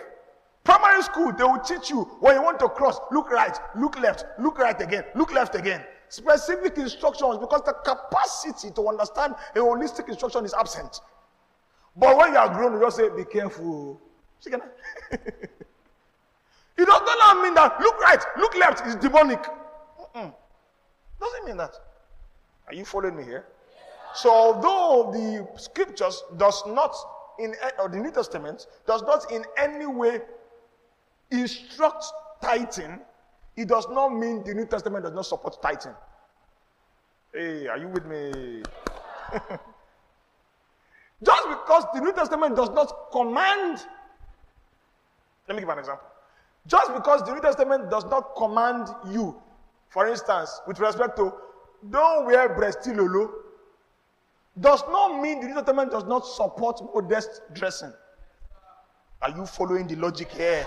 [0.64, 4.24] Primary school, they will teach you when you want to cross, look right, look left,
[4.38, 5.84] look right again, look left again.
[6.08, 11.00] Specific instructions because the capacity to understand a holistic instruction is absent.
[11.96, 14.00] But when you are grown, you just say, be careful.
[16.76, 19.42] It does not mean that look right, look left is demonic.
[19.42, 20.32] Mm-mm.
[21.20, 21.74] Doesn't mean that.
[22.68, 23.46] Are you following me here?
[24.14, 26.94] So although the scriptures does not
[27.38, 30.20] in or the New Testament does not in any way
[31.30, 32.04] instruct
[32.42, 33.00] tithing,
[33.56, 35.94] it does not mean the New Testament does not support tithing.
[37.32, 38.62] Hey, are you with me?
[41.24, 43.86] Just because the New Testament does not command,
[45.48, 46.06] let me give an example.
[46.66, 49.40] Just because the New Testament does not command you,
[49.88, 51.32] for instance, with respect to
[51.90, 53.30] don't wear breastilolo,
[54.60, 57.92] does not mean the New Testament does not support modest dressing.
[59.22, 60.66] Are you following the logic here?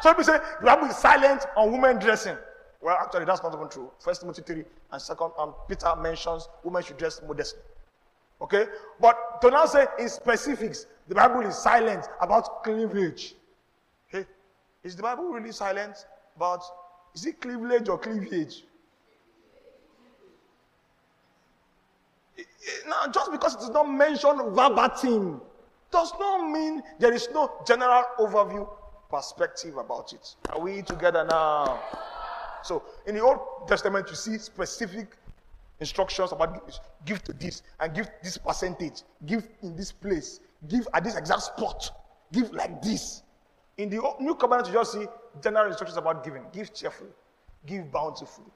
[0.00, 2.36] So people say the Bible is silent on women dressing.
[2.80, 3.90] Well, actually, that's not even true.
[3.98, 7.60] First Timothy 3 and second um, Peter mentions women should dress modestly.
[8.40, 8.66] Okay?
[9.00, 13.34] But to now say in specifics, the Bible is silent about cleavage.
[14.88, 16.64] Is the Bible really silent about
[17.14, 18.64] is it cleavage or cleavage?
[22.88, 25.42] Now, just because it is not mentioned verbatim
[25.90, 28.66] does not mean there is no general overview
[29.10, 30.36] perspective about it.
[30.48, 31.82] Are we together now?
[32.62, 35.08] So, in the Old Testament, you see specific
[35.80, 40.88] instructions about give, give to this and give this percentage, give in this place, give
[40.94, 41.90] at this exact spot,
[42.32, 43.22] give like this.
[43.78, 45.06] In the new covenant, you just see
[45.40, 46.44] general instructions about giving.
[46.52, 47.10] Give cheerfully,
[47.64, 48.50] give bountifully.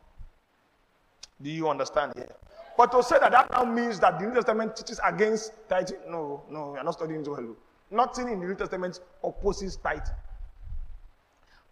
[1.41, 2.35] Do you understand here?
[2.77, 6.43] But to say that that now means that the New Testament teaches against tithing, no,
[6.51, 7.57] no, you're not studying it well.
[7.91, 10.15] Nothing in the New Testament opposes tithing.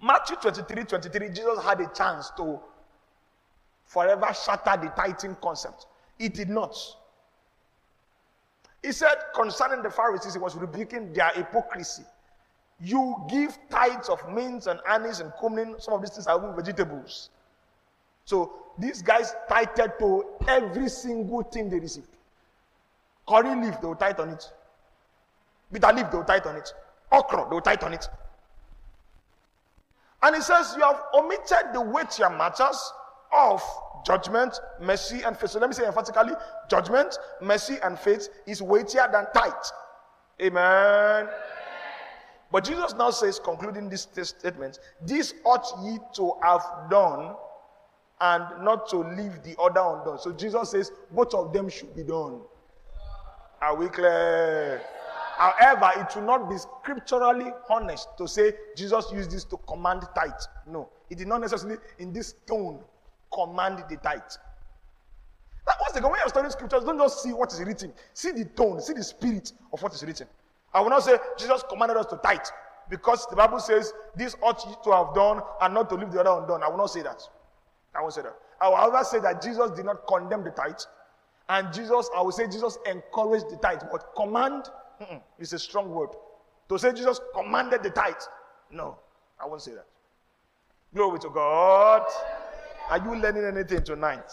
[0.03, 2.61] Matthew 23 23, Jesus had a chance to
[3.85, 5.87] forever shatter the tithing concept.
[6.19, 6.77] He did not.
[8.83, 12.05] He said concerning the Pharisees, he was rebuking their hypocrisy.
[12.83, 15.77] You give tithes of mint and anise and cumin.
[15.79, 17.31] Some of these things are even vegetables.
[18.25, 22.09] So these guys tithed to every single thing they received.
[23.29, 24.51] Curry leaf, they will tithe on it.
[25.71, 26.73] Bitter leaf, they will tithe on it.
[27.13, 28.09] Okra, they will tithe on it.
[30.23, 32.93] And he says, You have omitted the weightier matters
[33.33, 33.63] of
[34.07, 35.51] judgment, mercy, and faith.
[35.51, 36.35] So let me say emphatically
[36.69, 39.53] judgment, mercy, and faith is weightier than tithe.
[40.41, 41.29] Amen.
[42.53, 47.37] But Jesus now says, concluding this statement, this ought ye to have done
[48.21, 50.19] and not to leave the other undone.
[50.19, 52.41] So Jesus says, both of them should be done.
[53.63, 54.83] Are we clear?
[55.37, 60.33] However, it will not be scripturally honest to say Jesus used this to command tithe.
[60.67, 62.81] No, it did not necessarily in this tone
[63.33, 64.21] command the tithe.
[65.67, 67.93] That once again, when you're studying scriptures, don't just see what is written.
[68.13, 70.27] See the tone, see the spirit of what is written.
[70.73, 72.47] I will not say Jesus commanded us to tithe
[72.89, 76.21] because the Bible says this ought you to have done and not to leave the
[76.21, 76.63] other undone.
[76.63, 77.23] I will not say that.
[77.95, 78.37] I won't say that.
[78.61, 80.79] I will however say that Jesus did not condemn the tithe.
[81.49, 83.83] And Jesus, I will say Jesus encouraged the tithe.
[83.91, 84.65] But command
[85.39, 86.11] is a strong word.
[86.69, 88.15] To say Jesus commanded the tithe,
[88.71, 88.97] no,
[89.41, 89.87] I won't say that.
[90.95, 92.05] Glory to God.
[92.89, 94.31] Are you learning anything tonight?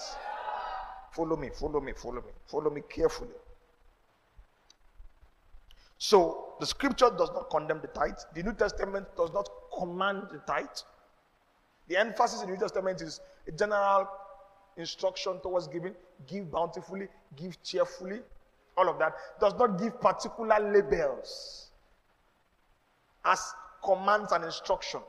[1.12, 3.32] Follow me, follow me, follow me, follow me carefully.
[5.98, 8.18] So, the scripture does not condemn the tithe.
[8.36, 10.66] The New Testament does not command the tithe.
[11.88, 14.08] The emphasis in the New Testament is a general
[14.76, 15.96] instruction towards giving.
[16.28, 18.20] Give bountifully, give cheerfully,
[18.76, 21.72] all of that, does not give particular labels
[23.26, 25.04] as commands and instructions.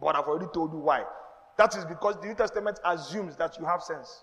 [0.00, 1.04] But I've already told you why.
[1.56, 4.22] That is because the New Testament assumes that you have sense.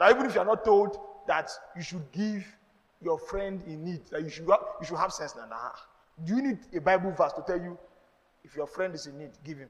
[0.00, 2.44] Now, even if you are not told that you should give
[3.00, 5.34] your friend in need, that you should have, you should have sense.
[6.24, 7.78] Do you need a Bible verse to tell you
[8.42, 9.68] if your friend is in need, give him?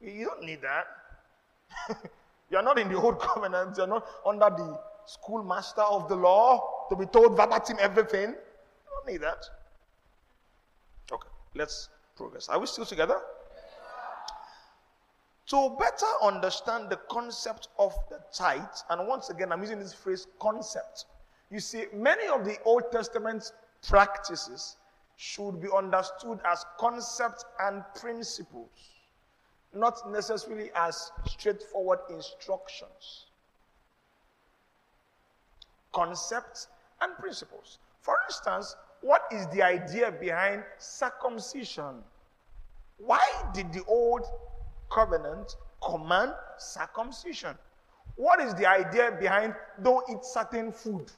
[0.00, 2.00] You don't need that.
[2.52, 3.78] You are not in the old covenant.
[3.78, 8.28] You are not under the schoolmaster of the law to be told verbatim everything.
[8.28, 9.42] You don't need that.
[11.10, 12.50] Okay, let's progress.
[12.50, 13.16] Are we still together?
[15.48, 20.26] To better understand the concept of the tithe, and once again, I'm using this phrase
[20.40, 21.06] concept.
[21.50, 23.52] You see, many of the Old Testament
[23.86, 24.76] practices
[25.16, 28.92] should be understood as concepts and principles
[29.74, 33.26] not necessarily as straightforward instructions,
[35.92, 36.68] concepts,
[37.00, 37.78] and principles.
[38.00, 42.02] For instance, what is the idea behind circumcision?
[42.98, 44.22] Why did the old
[44.92, 47.56] covenant command circumcision?
[48.16, 51.10] What is the idea behind don't eat certain food?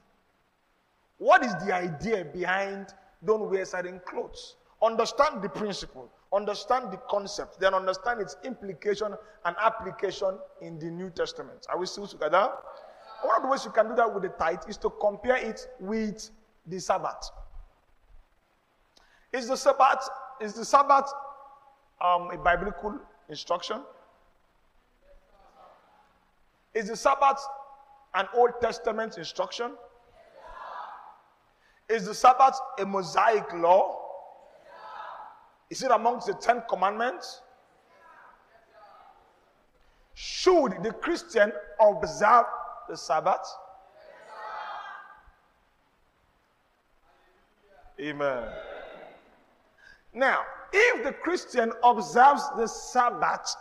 [1.18, 2.88] What is the idea behind
[3.24, 4.56] don't wear certain clothes?
[4.82, 11.08] Understand the principle understand the concept, then understand its implication and application in the New
[11.10, 11.66] Testament.
[11.70, 12.50] Are we still together?
[13.22, 15.66] One of the ways you can do that with the tithe is to compare it
[15.80, 16.30] with
[16.66, 17.30] the Sabbath.
[19.32, 20.08] Is the Sabbath
[20.40, 21.10] is the Sabbath
[22.04, 23.80] um, a biblical instruction?
[26.74, 27.38] Is the Sabbath
[28.14, 29.72] an Old Testament instruction?
[31.88, 34.00] Is the Sabbath a Mosaic law?
[35.70, 37.42] Is it amongst the Ten Commandments?
[40.14, 42.46] Should the Christian observe
[42.88, 43.46] the Sabbath?
[48.00, 48.48] Amen.
[50.12, 50.42] Now,
[50.74, 53.54] if the Christian observes the Sabbath,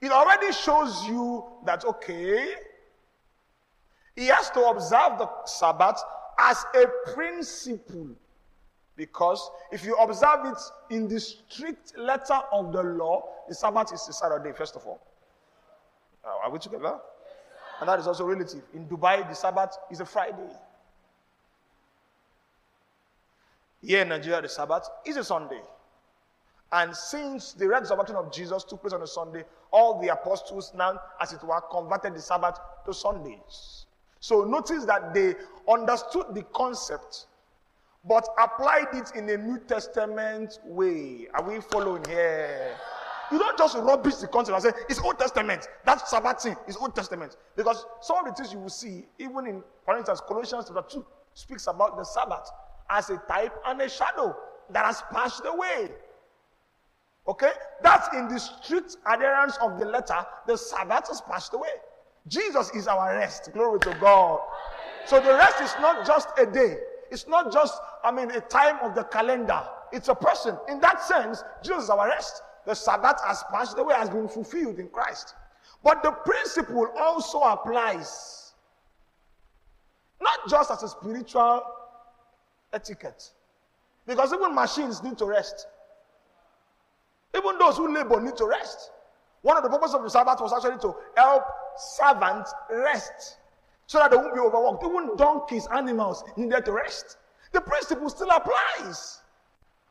[0.00, 2.54] it already shows you that, okay,
[4.16, 6.02] he has to observe the Sabbath
[6.38, 8.08] as a principle
[8.96, 10.58] because if you observe it
[10.94, 15.00] in the strict letter of the law, the Sabbath is a Saturday, first of all.
[16.24, 16.98] Are we together?
[17.80, 18.62] And that is also relative.
[18.72, 20.48] In Dubai, the Sabbath is a Friday.
[23.82, 25.60] Here in Nigeria, the Sabbath is a Sunday.
[26.74, 31.00] And since the resurrection of Jesus took place on a Sunday, all the apostles now,
[31.20, 33.86] as it were, converted the Sabbath to Sundays.
[34.18, 35.36] So notice that they
[35.68, 37.26] understood the concept,
[38.04, 41.28] but applied it in a New Testament way.
[41.32, 42.74] Are we following here?
[43.30, 45.68] You don't just rubbish the concept and say it's Old Testament.
[45.84, 46.56] That Sabbath thing.
[46.66, 47.36] is Old Testament.
[47.54, 51.06] Because some of the things you will see, even in, for instance, Colossians chapter 2
[51.34, 52.50] speaks about the Sabbath
[52.90, 54.34] as a type and a shadow
[54.70, 55.90] that has passed away.
[57.26, 57.52] Okay?
[57.82, 61.68] That's in the strict adherence of the letter, the Sabbath has passed away.
[62.28, 63.50] Jesus is our rest.
[63.52, 64.40] Glory to God.
[65.06, 66.76] So the rest is not just a day.
[67.10, 69.62] It's not just, I mean, a time of the calendar.
[69.92, 70.56] It's a person.
[70.68, 72.42] In that sense, Jesus is our rest.
[72.66, 75.34] The Sabbath has passed away, has been fulfilled in Christ.
[75.82, 78.54] But the principle also applies.
[80.20, 81.62] Not just as a spiritual
[82.72, 83.30] etiquette.
[84.06, 85.66] Because even machines need to rest.
[87.36, 88.90] Even those who labor need to rest.
[89.42, 91.44] One of the purposes of the Sabbath was actually to help
[91.76, 93.36] servants rest
[93.86, 94.84] so that they won't be overworked.
[94.84, 97.18] Even donkeys, animals needed to rest.
[97.52, 99.20] The principle still applies.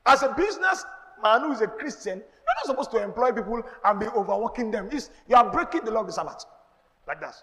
[0.05, 4.07] As a businessman who is a Christian, you're not supposed to employ people and be
[4.07, 4.89] overworking them.
[4.91, 6.45] It's, you are breaking the law of the Sabbath.
[7.07, 7.35] Like that.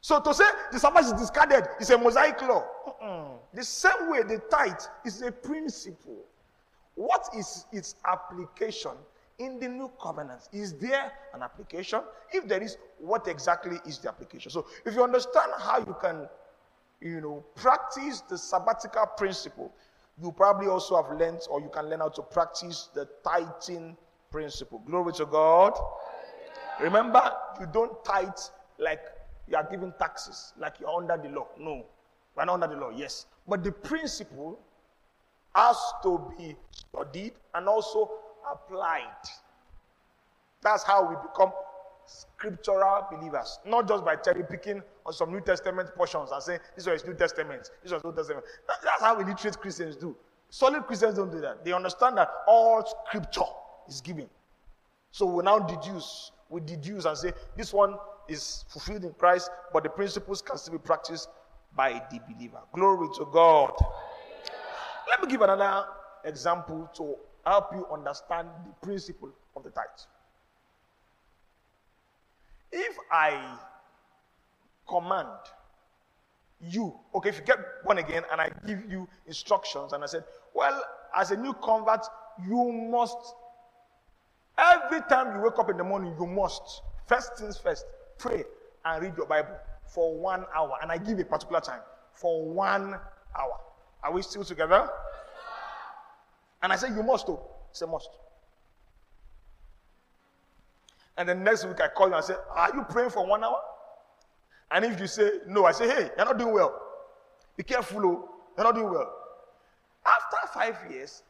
[0.00, 2.64] So to say the Sabbath is discarded is a Mosaic law.
[2.88, 3.38] Mm-mm.
[3.54, 6.24] The same way the tithe is a principle.
[6.94, 8.92] What is its application
[9.38, 10.48] in the new covenant?
[10.52, 12.00] Is there an application?
[12.32, 14.50] If there is, what exactly is the application?
[14.50, 16.28] So if you understand how you can,
[17.00, 19.72] you know, practice the sabbatical principle,
[20.22, 23.96] you probably also have learned or you can learn how to practice the tithing
[24.30, 24.82] principle.
[24.86, 25.72] Glory to God.
[26.80, 28.28] Remember, you don't tithe
[28.78, 29.00] like
[29.48, 31.48] you are giving taxes, like you're under the law.
[31.58, 31.84] No,
[32.36, 33.26] we're not under the law, yes.
[33.48, 34.58] But the principle
[35.54, 38.10] has to be studied and also
[38.50, 39.04] applied.
[40.62, 41.52] That's how we become
[42.06, 46.86] scriptural believers, not just by cherry picking on some New Testament portions and saying this
[46.86, 48.44] was New Testament, this was Old Testament.
[48.66, 50.16] That's how illiterate Christians do.
[50.50, 51.64] Solid Christians don't do that.
[51.64, 53.42] They understand that all scripture
[53.88, 54.28] is given.
[55.12, 57.96] So we now deduce, we deduce and say this one
[58.28, 61.28] is fulfilled in Christ, but the principles can still be practiced
[61.76, 62.60] by the believer.
[62.72, 63.72] Glory to God.
[65.10, 65.86] Let me give another
[66.24, 69.86] example to help you understand the principle of the tithe.
[72.72, 73.58] If I
[74.88, 75.28] command
[76.60, 80.24] you, okay, if you get born again and I give you instructions and I said,
[80.54, 80.80] well,
[81.16, 82.06] as a new convert,
[82.46, 83.16] you must,
[84.56, 87.84] every time you wake up in the morning, you must, first things first,
[88.18, 88.44] pray
[88.84, 89.56] and read your Bible
[89.86, 90.76] for one hour.
[90.82, 91.80] And I give a particular time
[92.12, 92.94] for one
[93.36, 93.58] hour.
[94.02, 94.88] Are we still together?
[96.62, 97.28] And I say, You must.
[97.28, 97.40] Oh.
[97.72, 98.08] Say, Must.
[101.16, 103.60] And then next week I call you and say, Are you praying for one hour?
[104.70, 106.80] And if you say no, I say, Hey, you're not doing well.
[107.56, 108.30] Be careful, oh.
[108.56, 109.12] you're not doing well.
[110.06, 111.22] After five years,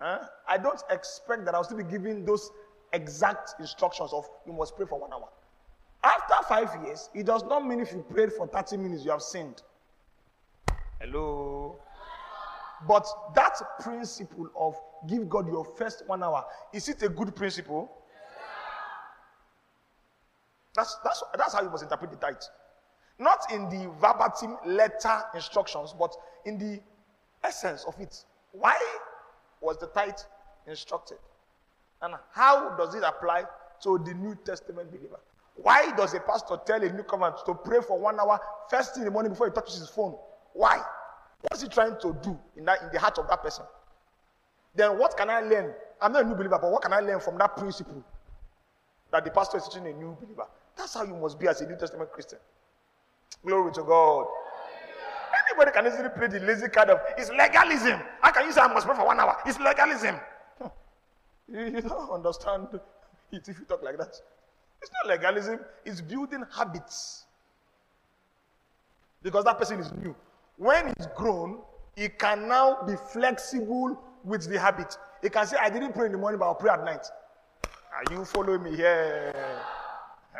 [0.00, 0.18] huh,
[0.48, 2.50] I don't expect that I'll still be giving those
[2.92, 5.28] exact instructions of you must pray for one hour.
[6.02, 9.22] After five years, it does not mean if you prayed for 30 minutes, you have
[9.22, 9.62] sinned.
[11.00, 11.78] Hello?
[12.86, 14.74] But that principle of
[15.08, 17.90] give God your first one hour, is it a good principle?
[20.74, 22.36] That's, that's, that's how you must interpret the tithe.
[23.18, 26.80] Not in the verbatim letter instructions, but in the
[27.44, 28.24] essence of it.
[28.52, 28.78] Why
[29.60, 30.14] was the tithe
[30.66, 31.18] instructed?
[32.02, 33.44] And how does it apply
[33.82, 35.20] to the New Testament believer?
[35.56, 38.40] Why does a pastor tell a new convert to pray for one hour
[38.70, 40.16] first thing in the morning before he touches his phone?
[40.52, 40.82] Why?
[41.42, 43.64] What's he trying to do in, that, in the heart of that person?
[44.74, 45.72] Then what can I learn?
[46.00, 48.04] I'm not a new believer, but what can I learn from that principle
[49.10, 50.46] that the pastor is teaching a new believer?
[50.76, 52.38] That's how you must be as a New Testament Christian.
[53.44, 54.26] Glory to God.
[55.50, 58.00] Anybody can easily play the lazy card of it's legalism.
[58.20, 59.36] How can you say I must pray for one hour?
[59.46, 60.16] It's legalism.
[61.52, 62.68] You, you don't understand
[63.32, 64.14] it if you talk like that.
[64.80, 67.24] It's not legalism, it's building habits.
[69.20, 70.14] Because that person is new.
[70.60, 71.60] When he's grown,
[71.96, 74.94] he can now be flexible with the habit.
[75.22, 77.06] He can say, I didn't pray in the morning, but I'll pray at night.
[77.94, 79.32] Are you following me here?
[79.34, 80.38] Eh.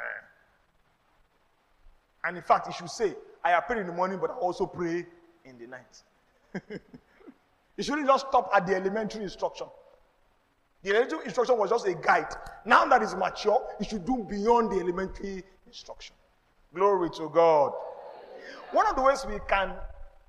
[2.23, 4.67] And in fact, he should say, I have prayed in the morning, but I also
[4.67, 5.07] pray
[5.47, 6.03] in the night.
[7.79, 9.69] he shouldn't just stop at the elementary instruction.
[10.83, 12.35] The elementary instruction was just a guide.
[12.67, 16.15] Now that he's mature, he should do beyond the elementary instruction.
[16.75, 17.73] Glory to God.
[18.73, 19.73] One of the ways we can,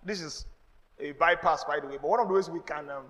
[0.03, 0.45] this is
[0.99, 3.05] a bypass by the way, but one of the ways we can um,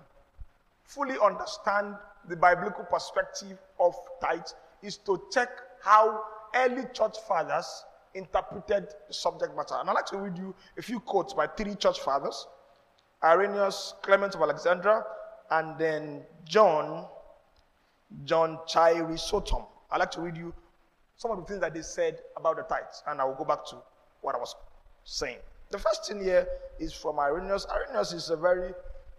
[0.84, 1.94] fully understand
[2.28, 5.48] the biblical perspective of tithes is to check
[5.82, 6.22] how
[6.54, 7.84] early church fathers
[8.14, 9.74] interpreted the subject matter.
[9.80, 12.46] And I'd like to read you a few quotes by three church fathers
[13.24, 15.04] Irenaeus, Clement of Alexandria,
[15.50, 17.06] and then John,
[18.24, 19.64] John Chrysotom.
[19.90, 20.52] I'd like to read you
[21.16, 23.64] some of the things that they said about the tithes, and I will go back
[23.66, 23.76] to
[24.22, 24.56] what I was
[25.04, 25.38] saying.
[25.72, 26.46] The first thing here
[26.78, 27.66] is from Irenaeus.
[27.66, 28.74] Irenaeus is a very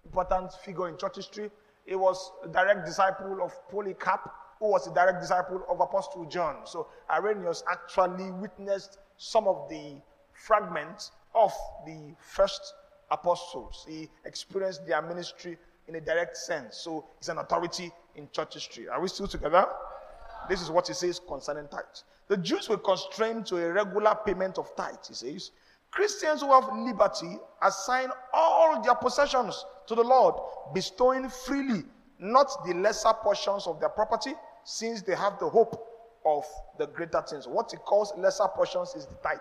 [0.05, 1.49] important figure in church history.
[1.87, 6.57] He was a direct disciple of Polycarp, who was a direct disciple of Apostle John.
[6.65, 9.95] So Irenaeus actually witnessed some of the
[10.33, 11.51] fragments of
[11.87, 12.75] the first
[13.09, 13.83] apostles.
[13.89, 16.77] He experienced their ministry in a direct sense.
[16.77, 18.87] So he's an authority in church history.
[18.87, 19.65] Are we still together?
[20.47, 22.03] This is what he says concerning tithes.
[22.27, 25.51] The Jews were constrained to a regular payment of tithes, he says.
[25.93, 30.33] Christians who have liberty assign all their possessions to the Lord,
[30.73, 31.83] bestowing freely,
[32.17, 34.33] not the lesser portions of their property,
[34.63, 35.87] since they have the hope
[36.25, 36.45] of
[36.79, 37.47] the greater things.
[37.47, 39.37] What he calls lesser portions is the tithe.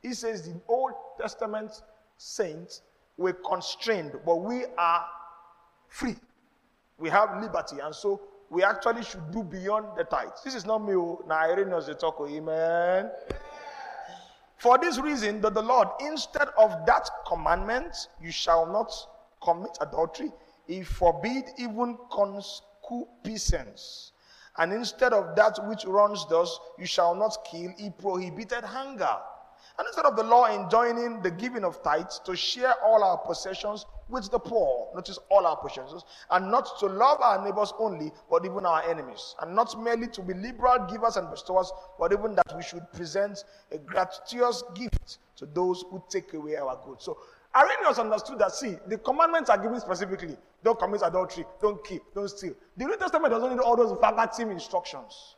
[0.00, 1.82] He says the Old Testament
[2.16, 2.80] saints
[3.18, 5.04] were constrained, but we are
[5.88, 6.16] free.
[6.98, 10.30] We have liberty, and so we actually should do beyond the tithe.
[10.44, 13.10] This is not me, oh, Irenaeus the talk, oh, amen.
[14.56, 18.92] For this reason, that the Lord, instead of that commandment, you shall not
[19.42, 20.32] commit adultery,
[20.66, 24.12] he forbid even concupiscence.
[24.56, 29.16] And instead of that which runs thus, you shall not kill, he prohibited hunger.
[29.76, 33.86] And instead of the law enjoining the giving of tithes to share all our possessions
[34.08, 38.44] with the poor, notice all our possessions, and not to love our neighbors only, but
[38.44, 42.56] even our enemies, and not merely to be liberal givers and bestowers, but even that
[42.56, 47.04] we should present a gratuitous gift to those who take away our goods.
[47.04, 47.18] So
[47.56, 50.36] Irenaeus understood that, see, the commandments are given specifically.
[50.62, 52.54] Don't commit adultery, don't kill, don't steal.
[52.76, 55.34] The New Testament doesn't need all those verbatim instructions.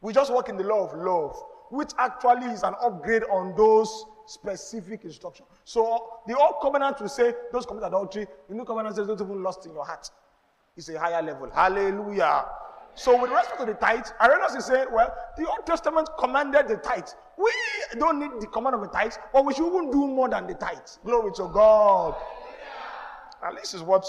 [0.00, 1.36] We just work in the law of love
[1.70, 5.48] which actually is an upgrade on those specific instructions.
[5.64, 8.26] So the old covenant will say, those commit adultery.
[8.48, 10.10] The new covenant says, don't even lust in your heart.
[10.76, 11.50] It's a higher level.
[11.50, 12.44] Hallelujah.
[12.94, 16.76] So with respect to the tithe, Irenaeus is saying, well, the Old Testament commanded the
[16.76, 17.08] tithe.
[17.38, 17.50] We
[17.98, 20.54] don't need the command of the tithe, but we should even do more than the
[20.54, 20.78] tithe.
[21.04, 22.14] Glory to God.
[23.42, 24.04] And this is what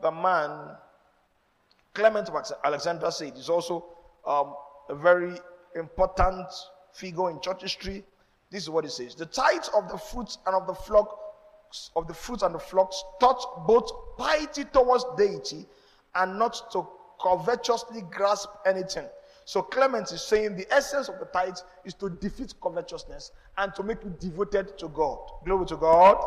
[0.00, 0.76] the man,
[1.94, 3.36] Clement of Alexandria said.
[3.36, 3.84] Is also
[4.26, 4.54] um,
[4.88, 5.36] a very
[5.76, 6.48] important
[6.92, 8.04] figure in church history.
[8.50, 9.14] This is what it says.
[9.14, 11.18] The tithe of the fruits and of the flock
[11.96, 15.66] of the fruits and the flocks taught both piety towards deity
[16.14, 16.86] and not to
[17.22, 19.06] covetously grasp anything.
[19.44, 23.82] So Clement is saying the essence of the tithe is to defeat covetousness and to
[23.82, 25.18] make you devoted to God.
[25.44, 26.22] Glory to God.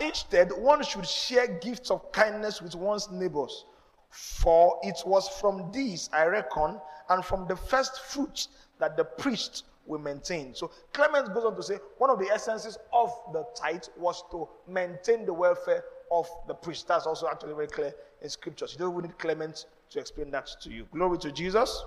[0.00, 3.64] Instead, one should share gifts of kindness with one's neighbors.
[4.10, 8.48] For it was from these, I reckon, and from the first fruits
[8.78, 10.54] that the priest will maintain.
[10.54, 14.48] So Clement goes on to say one of the essences of the tithe was to
[14.66, 16.88] maintain the welfare of the priest.
[16.88, 18.72] That's also actually very clear in scriptures.
[18.72, 20.86] You don't need Clement to explain that to you.
[20.92, 21.84] Glory to Jesus.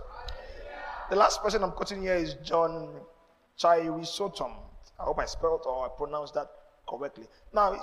[1.09, 2.89] The last person I'm quoting here is John
[3.59, 4.53] Chrysotom.
[4.99, 6.51] I hope I spelled or I pronounced that
[6.87, 7.27] correctly.
[7.53, 7.79] Now,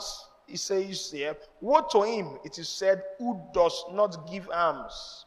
[0.47, 5.25] he says here, Woe to him, it is said, who does not give alms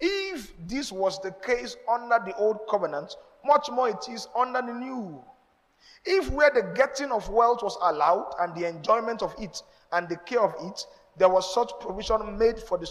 [0.00, 4.72] if this was the case under the old covenant, much more it is under the
[4.72, 5.22] new.
[6.04, 10.16] If where the getting of wealth was allowed and the enjoyment of it and the
[10.16, 10.86] care of it,
[11.16, 12.86] there was such provision made for the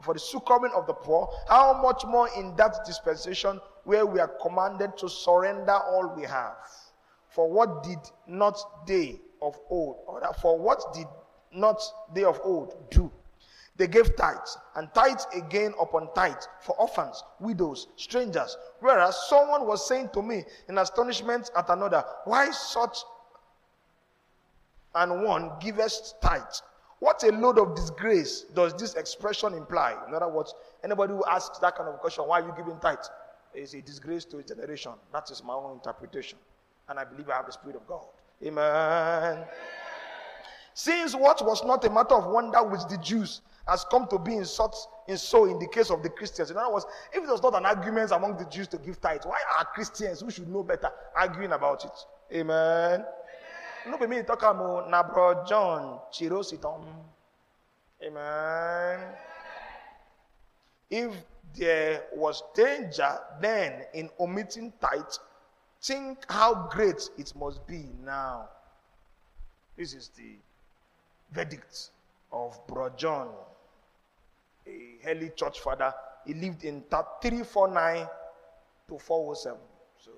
[0.00, 4.30] for the succoring of the poor, how much more in that dispensation where we are
[4.40, 6.56] commanded to surrender all we have?
[7.30, 11.06] For what did not they of old, or for what did
[11.52, 11.82] not
[12.14, 13.10] they of old do?
[13.78, 18.56] They gave tithes, and tithes again upon tithes for orphans, widows, strangers.
[18.80, 22.98] Whereas someone was saying to me in astonishment at another, Why such
[24.96, 26.62] and one givest tithes?
[26.98, 29.96] What a load of disgrace does this expression imply?
[30.08, 33.08] In other words, anybody who asks that kind of question, why are you giving tithes?
[33.54, 34.92] Is a disgrace to a generation.
[35.12, 36.38] That is my own interpretation.
[36.88, 38.06] And I believe I have the Spirit of God.
[38.44, 39.44] Amen.
[40.74, 44.36] Since what was not a matter of wonder with the Jews has come to be
[44.36, 44.74] in such
[45.06, 46.50] in so in the case of the Christians.
[46.50, 49.38] In other words, if was not an argument among the Jews to give tithes, why
[49.58, 52.36] are Christians who should know better arguing about it?
[52.36, 53.04] Amen.
[54.08, 56.00] Me talk about John.
[58.04, 59.00] Amen.
[60.90, 61.12] If
[61.54, 65.20] there was danger then in omitting tithes,
[65.82, 68.48] think how great it must be now.
[69.76, 70.36] This is the
[71.32, 71.90] verdict
[72.32, 73.28] of Bro John
[75.06, 75.92] early church father.
[76.26, 78.06] He lived in 349
[78.88, 79.58] to 407.
[79.98, 80.10] So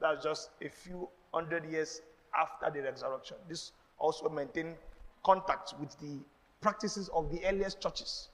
[0.00, 2.02] that's just a few hundred years
[2.38, 3.36] after the resurrection.
[3.48, 4.76] This also maintained
[5.24, 6.18] contact with the
[6.60, 8.28] practices of the earliest churches.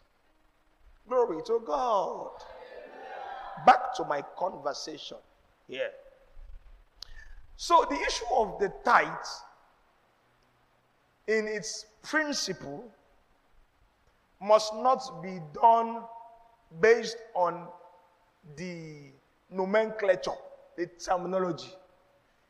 [1.09, 2.31] Glory to God.
[3.67, 5.19] Back to my conversation
[5.69, 5.91] here.
[7.57, 9.09] So, the issue of the tithe,
[11.29, 12.91] in its principle,
[14.45, 16.03] must not be done
[16.81, 17.67] based on
[18.57, 19.11] the
[19.51, 20.39] nomenclature,
[20.77, 21.73] the terminology.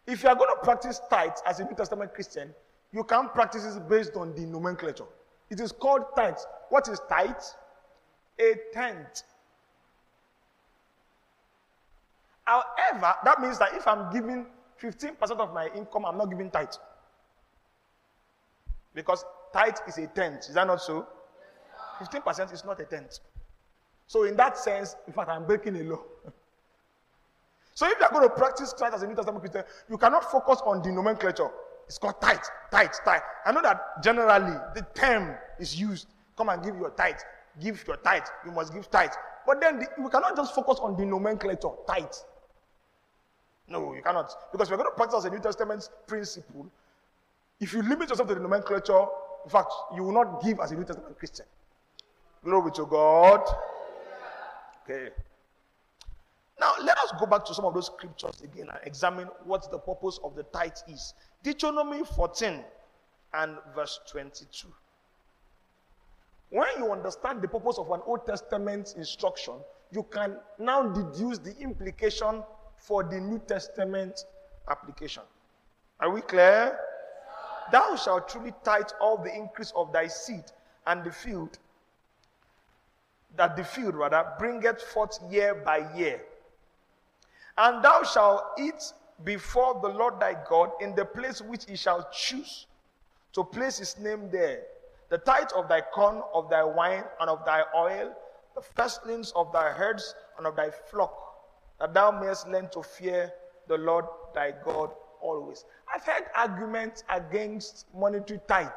[0.07, 2.53] If you are going to practice tithe as a New Testament Christian,
[2.93, 5.05] you can't practice it based on the nomenclature.
[5.51, 6.35] It is called tithe.
[6.69, 7.31] What is tithe?
[8.41, 9.23] A tenth.
[12.45, 14.47] However, that means that if I'm giving
[14.83, 16.75] 15% of my income, I'm not giving tithe.
[18.95, 20.49] Because tithe is a tenth.
[20.49, 21.07] Is that not so?
[21.99, 23.19] 15% is not a tenth.
[24.07, 26.01] So, in that sense, in fact, I'm breaking a law.
[27.75, 30.61] so, if you're going to practice Christ as a New Testament Christian, you cannot focus
[30.65, 31.49] on the nomenclature.
[31.87, 32.39] It's called tithe,
[32.71, 33.21] tithe, tithe.
[33.45, 36.09] I know that generally the term is used.
[36.37, 37.21] Come and give your tithe.
[37.61, 38.25] Give your tithe.
[38.45, 39.11] You must give tithe.
[39.47, 42.07] But then the, we cannot just focus on the nomenclature, tithe.
[43.69, 44.35] No, you cannot.
[44.53, 46.71] Because we're going to practice as a New Testament principle.
[47.61, 49.07] If you limit yourself to the nomenclature,
[49.45, 51.47] in fact, you will not give as a New Testament Christian.
[52.45, 53.43] Glory to God.
[54.85, 55.09] Okay.
[56.61, 59.79] Now, let us go back to some of those scriptures again and examine what the
[59.79, 61.15] purpose of the tithe is.
[61.43, 62.63] Deuteronomy 14
[63.33, 64.69] and verse 22.
[66.51, 69.55] When you understand the purpose of an Old Testament instruction,
[69.91, 72.43] you can now deduce the implication
[72.77, 74.25] for the New Testament
[74.71, 75.23] application.
[75.99, 76.79] Are we clear?
[77.73, 80.45] Thou shalt truly tithe all the increase of thy seed
[80.87, 81.59] and the field,
[83.37, 86.21] that the field rather bringeth forth year by year.
[87.57, 92.09] And thou shalt eat before the Lord thy God in the place which he shall
[92.13, 92.67] choose
[93.33, 94.63] to place his name there.
[95.11, 98.15] The tithe of thy corn, of thy wine, and of thy oil,
[98.55, 101.25] the firstlings of thy herds and of thy flock
[101.81, 103.33] that thou mayest learn to fear
[103.69, 104.05] the Lord
[104.35, 105.65] thy God always.
[105.93, 108.69] I've heard arguments against monetary tithe.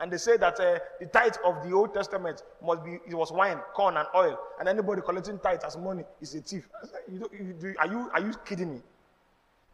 [0.00, 3.30] And they say that uh, the tithe of the Old Testament must be, it was
[3.30, 4.38] wine, corn, and oil.
[4.58, 6.68] And anybody collecting tithe as money is a thief.
[7.10, 8.80] You you are, you, are you kidding me?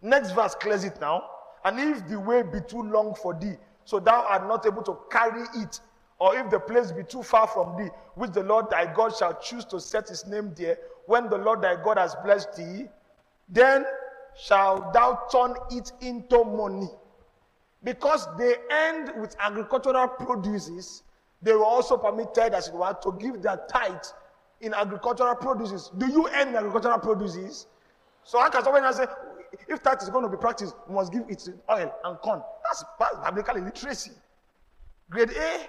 [0.02, 1.30] Next verse clears it now.
[1.64, 3.54] And if the way be too long for thee,
[3.84, 5.80] so thou art not able to carry it,
[6.18, 9.38] or if the place be too far from thee, which the Lord thy God shall
[9.40, 12.86] choose to set his name there, when the Lord thy God has blessed thee,
[13.48, 13.84] then
[14.36, 16.88] shalt thou turn it into money.
[17.82, 21.02] Because they end with agricultural produces,
[21.42, 23.94] they were also permitted, as it were, to give their tithe
[24.60, 25.90] in agricultural produces.
[25.98, 27.66] Do you end in agricultural produces?
[28.24, 29.06] So how can someone say,
[29.68, 32.42] if tithe is going to be practiced, we must give it oil and corn?
[32.64, 32.84] That's,
[33.24, 34.12] biblical illiteracy.
[35.10, 35.68] Grade A,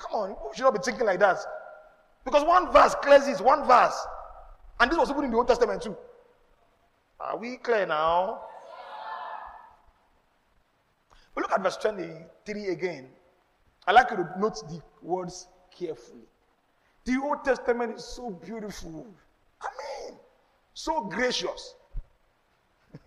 [0.00, 1.36] Come on, we should not be thinking like that.
[2.24, 4.06] Because one verse this, one verse.
[4.80, 5.96] And this was even in the Old Testament too.
[7.20, 8.40] Are we clear now?
[11.34, 13.08] But look at verse 23 again.
[13.86, 16.28] I like you to note the words carefully.
[17.04, 19.06] The Old Testament is so beautiful.
[19.60, 20.18] I mean,
[20.74, 21.74] so gracious.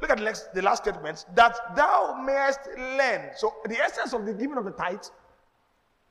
[0.00, 3.30] Look at the, next, the last statement that thou mayest learn.
[3.36, 5.04] So, the essence of the giving of the tithe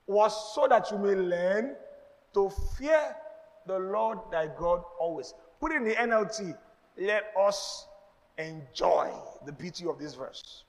[0.05, 1.75] was so that you may learn
[2.33, 3.15] to fear
[3.65, 5.33] the Lord thy God always.
[5.59, 6.55] Put in the NLT,
[6.97, 7.87] let us
[8.39, 9.11] enjoy
[9.45, 10.63] the beauty of this verse.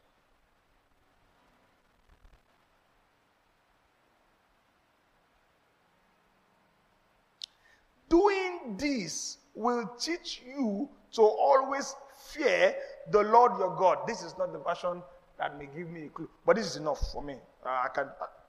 [8.09, 11.95] Doing this will teach you to always
[12.33, 12.75] fear
[13.11, 13.99] the Lord your God.
[14.07, 15.03] This is not the version
[15.39, 17.35] that may give me a clue, but this is enough for me.
[17.65, 18.07] Uh, I can.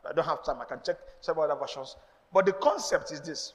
[0.09, 0.57] I don't have time.
[0.59, 1.95] I can check several other versions.
[2.33, 3.53] But the concept is this.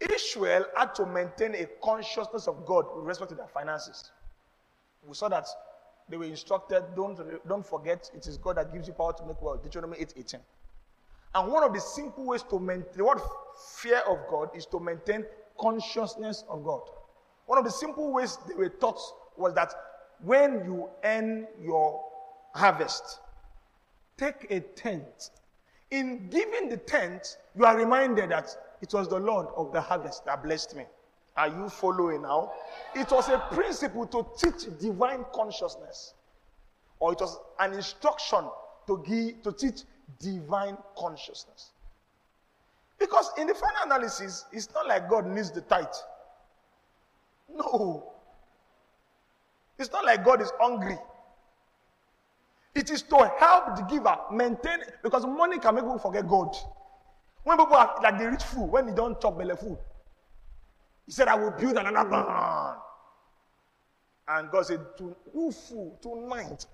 [0.00, 4.10] Israel had to maintain a consciousness of God with respect to their finances.
[5.06, 5.46] We saw that
[6.08, 9.40] they were instructed, don't, don't forget, it is God that gives you power to make
[9.40, 9.62] wealth.
[9.62, 10.40] Deuteronomy 8 18.
[11.34, 13.20] And one of the simple ways to maintain the word
[13.76, 15.24] fear of God is to maintain
[15.60, 16.80] consciousness of God.
[17.46, 19.00] One of the simple ways they were taught
[19.36, 19.72] was that
[20.22, 22.04] when you earn your
[22.54, 23.20] harvest,
[24.16, 25.30] take a tenth.
[25.90, 30.24] In giving the tenth, you are reminded that it was the Lord of the harvest
[30.26, 30.84] that blessed me.
[31.36, 32.52] Are you following now?
[32.94, 36.14] It was a principle to teach divine consciousness.
[36.98, 38.44] or it was an instruction
[38.86, 39.82] to give to teach
[40.20, 41.70] divine consciousness.
[42.98, 45.86] Because in the final analysis, it's not like God needs the tithe.
[47.54, 48.12] No.
[49.78, 50.98] It's not like God is hungry.
[52.74, 56.54] It is to help the giver maintain because money can make people forget God.
[57.44, 59.78] When people are like they reach food, when they don't chop belly food,
[61.06, 62.78] he said, I will build another barn.
[64.28, 66.66] And God said, To who fool tonight?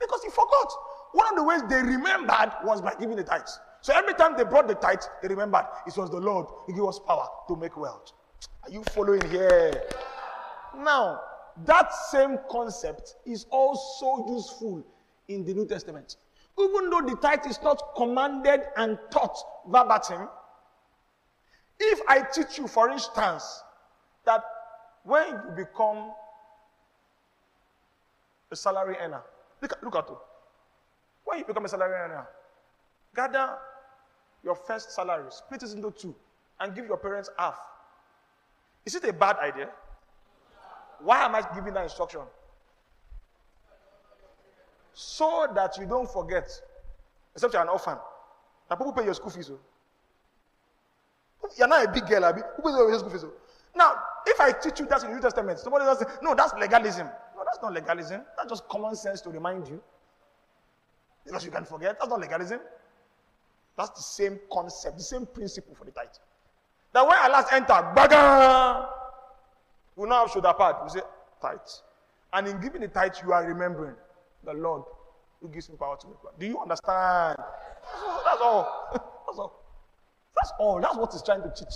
[0.00, 0.72] Because he forgot.
[1.12, 3.58] One of the ways they remembered was by giving the tithes.
[3.82, 6.84] So every time they brought the tithes, they remembered it was the Lord who gave
[6.84, 8.12] us power to make wealth.
[8.62, 9.82] Are you following here?
[10.76, 11.20] Now,
[11.66, 14.84] that same concept is also useful
[15.28, 16.16] in the New Testament.
[16.58, 19.36] Even though the tithe is not commanded and taught
[19.66, 20.28] verbatim,
[21.80, 23.62] if I teach you, for instance,
[24.24, 24.42] that
[25.02, 26.12] when you become
[28.50, 29.22] a salary earner,
[29.60, 30.18] look look at it.
[31.24, 32.26] When you become a salary earner,
[33.16, 33.58] gather
[34.44, 36.14] your first salary, split it into two,
[36.60, 37.58] and give your parents half.
[38.86, 39.70] Is it a bad idea?
[41.00, 42.20] Why am I giving that instruction?
[44.94, 46.48] So that you don't forget,
[47.34, 47.98] except you're an orphan.
[48.70, 49.50] Now people pay your school fees.
[49.52, 49.58] Oh.
[51.58, 52.32] You're not a big girl.
[52.32, 53.24] Who pays your school fees?
[53.24, 53.32] Oh?
[53.76, 56.54] Now, if I teach you that in the New Testament, somebody will say, no, that's
[56.54, 57.08] legalism.
[57.36, 58.22] No, that's not legalism.
[58.36, 59.82] That's just common sense to remind you.
[61.26, 61.98] Because you can forget.
[61.98, 62.60] That's not legalism.
[63.76, 66.06] That's the same concept, the same principle for the tithe.
[66.92, 68.88] That when I last enter, baga,
[69.96, 70.76] we now have shoulder pad.
[70.84, 71.00] We say,
[71.42, 71.58] tithe.
[72.32, 73.96] And in giving the tithe, you are remembering
[74.44, 74.82] the Lord
[75.40, 76.38] who gives me power to make wealth.
[76.38, 77.36] Do you understand?
[77.38, 78.88] That's all.
[79.26, 79.62] That's all.
[80.36, 80.80] That's all.
[80.80, 81.74] That's what he's trying to teach.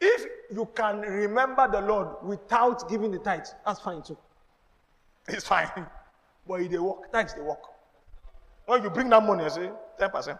[0.00, 4.18] If you can remember the Lord without giving the tithe, that's fine too.
[5.28, 5.68] It's fine.
[6.44, 7.60] But if they work, tithes they work.
[8.66, 10.38] When you bring that money, I say 10%.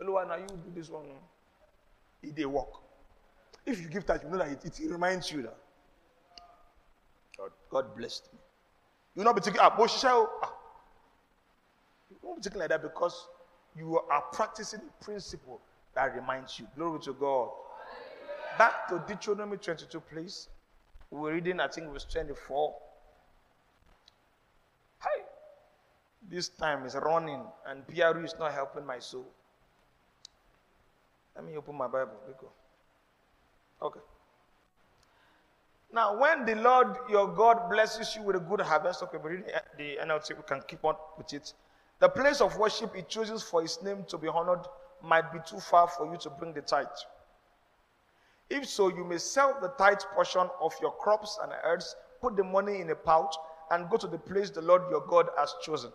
[0.00, 1.04] Lord, now you do this one.
[2.22, 2.68] If they work.
[3.66, 5.56] If you give tithe, you know that it, it reminds you that
[7.36, 8.38] God, God blessed me.
[9.14, 9.70] You will not be taking ah,
[10.42, 10.52] ah.
[12.10, 13.28] You won't be taking like that because
[13.76, 15.60] you are practicing the principle
[15.94, 16.66] that reminds you.
[16.76, 17.50] Glory to God.
[18.58, 20.48] Back to Deuteronomy 22, please.
[21.10, 22.74] We're reading, I think, verse 24.
[24.98, 25.22] Hi.
[26.28, 29.26] This time is running, and PRU is not helping my soul.
[31.36, 32.12] Let me open my Bible.
[32.40, 32.48] go.
[33.82, 34.00] Okay.
[35.94, 39.46] Now, when the Lord your God blesses you with a good harvest, okay, but reading
[39.54, 41.54] uh, the NLT, we can keep on with it.
[42.00, 44.66] The place of worship he chooses for his name to be honored
[45.04, 46.88] might be too far for you to bring the tithe.
[48.50, 52.42] If so, you may sell the tithe portion of your crops and herds, put the
[52.42, 53.36] money in a pouch,
[53.70, 55.92] and go to the place the Lord your God has chosen.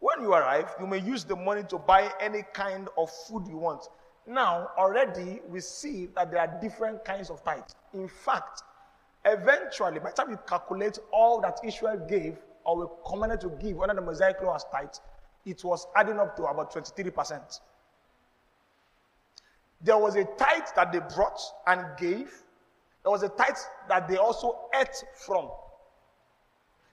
[0.00, 3.56] When you arrive, you may use the money to buy any kind of food you
[3.56, 3.88] want.
[4.26, 7.74] Now, already we see that there are different kinds of tithes.
[7.94, 8.64] In fact,
[9.24, 13.80] eventually, by the time you calculate all that Israel gave or were commanded to give
[13.80, 15.00] under the Mosaic law as tithes,
[15.44, 17.60] it was adding up to about 23%.
[19.80, 22.32] There was a tithe that they brought and gave.
[23.02, 23.56] There was a tithe
[23.88, 25.50] that they also ate from.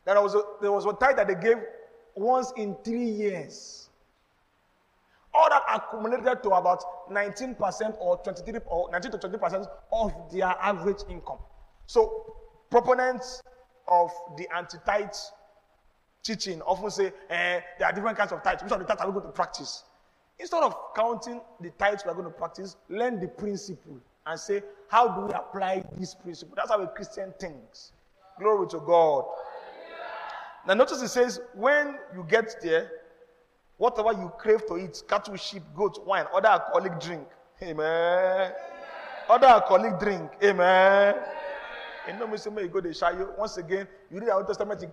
[0.06, 1.58] There was a, there was a tithe that they gave
[2.16, 3.90] once in three years.
[5.32, 11.02] All that accumulated to about 19% or 23 or 19 to 20% of their average
[11.08, 11.38] income.
[11.90, 12.36] So
[12.70, 13.42] proponents
[13.88, 15.10] of the anti-tithe
[16.22, 18.62] teaching often say, eh, there are different kinds of tithes.
[18.62, 19.86] Which of the tithes are we going to practice?
[20.38, 24.62] Instead of counting the tithes we are going to practice, learn the principle and say,
[24.88, 26.54] how do we apply this principle?
[26.56, 27.92] That's how a Christian thinks.
[28.38, 29.26] Glory to God.
[30.68, 32.92] Now, notice it says, when you get there,
[33.78, 37.28] whatever you crave to eat cattle, sheep, goat, wine, other alcoholic drink.
[37.64, 38.52] Amen.
[39.28, 40.30] Other alcoholic drink.
[40.44, 41.16] Amen.
[42.10, 43.38] In no way you go to Shayo.
[43.38, 44.84] Once again, you read the Old Testament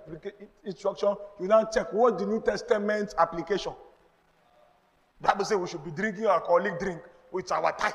[0.64, 3.72] instruction, you now check what the New Testament application.
[5.22, 7.00] Bible says we should be drinking alcoholic drink
[7.32, 7.94] with our tithe.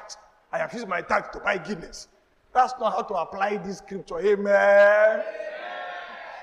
[0.51, 2.07] I have used my tithe to buy Guinness.
[2.51, 4.19] That's not how to apply this scripture.
[4.19, 5.22] Amen.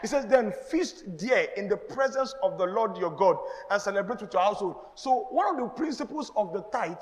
[0.00, 3.38] He says, then feast there in the presence of the Lord your God
[3.72, 4.76] and celebrate with your household.
[4.94, 6.94] So, one of the principles of the tithe,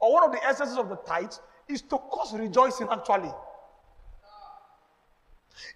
[0.00, 1.34] or one of the essences of the tithe,
[1.68, 3.30] is to cause rejoicing actually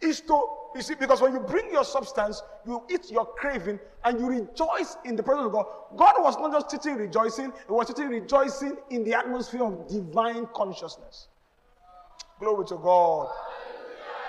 [0.01, 4.21] is to, you see, because when you bring your substance, you eat your craving, and
[4.21, 5.67] you rejoice in the presence of God.
[5.97, 10.47] God was not just teaching rejoicing, He was teaching rejoicing in the atmosphere of divine
[10.55, 11.29] consciousness.
[12.39, 13.31] Glory to God.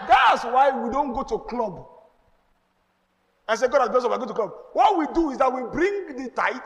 [0.08, 1.86] That's why we don't go to club.
[3.48, 4.50] and say, God has blessed us, we're going to come.
[4.74, 6.58] What we do is that we bring the tithe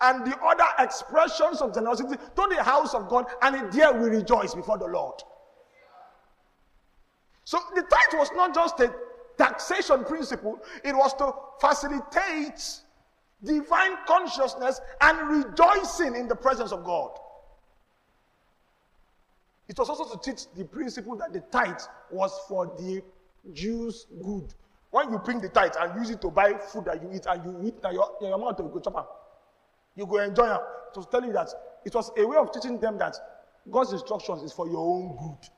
[0.00, 4.54] and the other expressions of generosity to the house of God, and there we rejoice
[4.54, 5.22] before the Lord.
[7.44, 8.94] So the tithe was not just a
[9.36, 12.62] taxation principle, it was to facilitate
[13.42, 17.10] divine consciousness and rejoicing in the presence of God.
[19.68, 21.80] It was also to teach the principle that the tithe
[22.10, 23.02] was for the
[23.52, 24.52] Jews' good.
[24.90, 27.44] When you bring the tithe and use it to buy food that you eat and
[27.44, 29.30] you eat, and your, your mouth will go chop
[29.94, 30.60] You go enjoy them.
[30.90, 31.48] It was telling you that
[31.84, 33.16] it was a way of teaching them that
[33.70, 35.48] God's instructions is for your own good.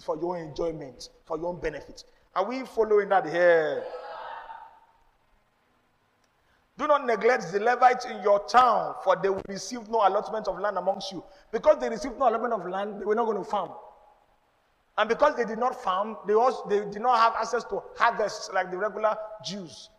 [0.00, 2.04] It's for your enjoyment, for your own benefit.
[2.34, 3.84] Are we following that here?
[6.78, 10.58] Do not neglect the Levites in your town, for they will receive no allotment of
[10.58, 11.22] land amongst you.
[11.52, 13.72] Because they received no allotment of land, they were not going to farm.
[14.96, 18.48] And because they did not farm, they also they did not have access to harvests
[18.54, 19.90] like the regular Jews.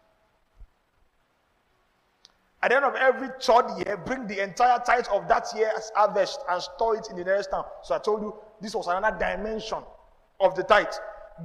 [2.63, 6.39] At the end of every third year, bring the entire tithe of that year's harvest
[6.49, 7.65] and store it in the nearest town.
[7.83, 9.79] So I told you this was another dimension
[10.39, 10.93] of the tithe.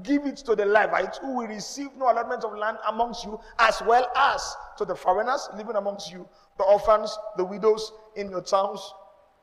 [0.03, 3.81] Give it to the Levites who will receive no allotment of land amongst you, as
[3.83, 8.93] well as to the foreigners living amongst you, the orphans, the widows in your towns,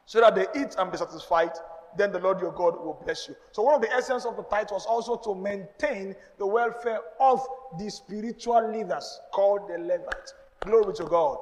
[0.06, 1.52] so that they eat and be satisfied.
[1.98, 3.36] Then the Lord your God will bless you.
[3.52, 7.46] So, one of the essence of the tithe was also to maintain the welfare of
[7.78, 10.34] the spiritual leaders called the Levites.
[10.62, 11.38] Glory to God.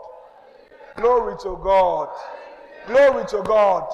[0.96, 2.10] Glory to God.
[2.88, 3.90] Glory to God.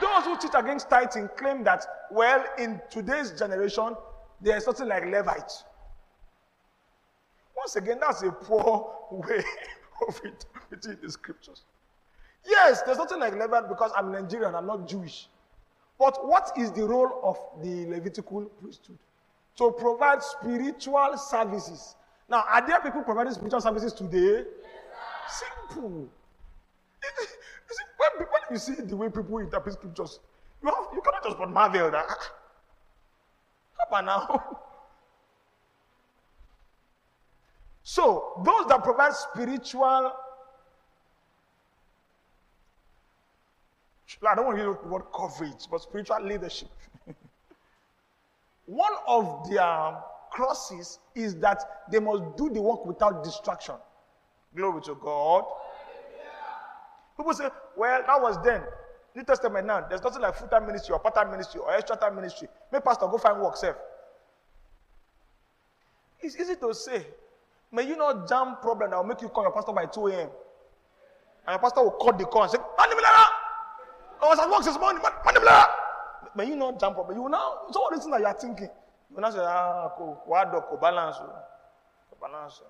[0.00, 3.96] Those who teach against tithing claim that, well, in today's generation,
[4.40, 5.64] there is something like Levites.
[7.56, 9.42] Once again, that's a poor way
[10.08, 11.62] of interpreting the scriptures.
[12.46, 15.28] Yes, there's nothing like Levite because I'm Nigerian, I'm not Jewish.
[15.98, 18.98] But what is the role of the Levitical priesthood?
[19.58, 21.96] To provide spiritual services.
[22.30, 24.44] Now, are there people providing spiritual services today?
[24.62, 26.08] Yes, Simple.
[28.50, 30.20] You see the way people interpret scriptures,
[30.62, 32.04] you, have, you cannot just put marvel that.
[32.08, 32.32] Ah, ah,
[33.78, 34.56] how about now?
[37.82, 40.12] So, those that provide spiritual,
[44.24, 46.68] I don't want to use the word coverage, but spiritual leadership.
[48.66, 49.96] One of their
[50.30, 53.74] crosses is that they must do the work without distraction.
[54.54, 55.46] Glory to God.
[57.20, 58.62] People say, well, that was then.
[59.14, 62.48] New Testament now, there's nothing like full-time ministry or part-time ministry or extra-time ministry.
[62.72, 63.76] May pastor go find work, self.
[66.22, 67.06] It's easy to say.
[67.72, 70.30] May you not jam problem that will make you call your pastor by 2 a.m.
[71.46, 73.26] And your pastor will cut the call and say, Manimilera!
[74.22, 75.66] I was at work this morning, Manimilera!
[76.34, 77.18] May you not jam problem.
[77.18, 78.70] You will now, so all the things that you are thinking,
[79.10, 80.22] you will not say, ah, ko,
[80.80, 81.16] balance,
[82.18, 82.62] balance.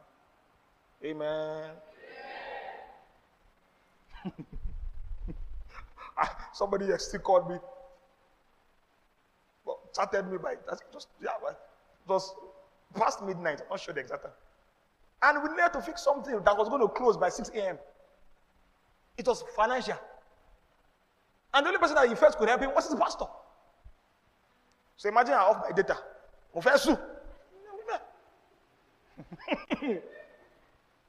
[1.05, 1.70] Amen.
[6.53, 7.57] Somebody still called me,
[9.64, 10.55] well, chatted me by
[10.93, 11.31] just yeah,
[12.09, 12.35] just
[12.95, 13.61] past midnight.
[13.62, 14.33] I'm not sure the exact time.
[15.23, 17.79] And we needed to fix something that was going to close by 6 a.m.
[19.16, 19.97] It was financial.
[21.53, 23.27] And the only person that he felt could help him was his pastor.
[24.97, 25.97] So imagine I off my data.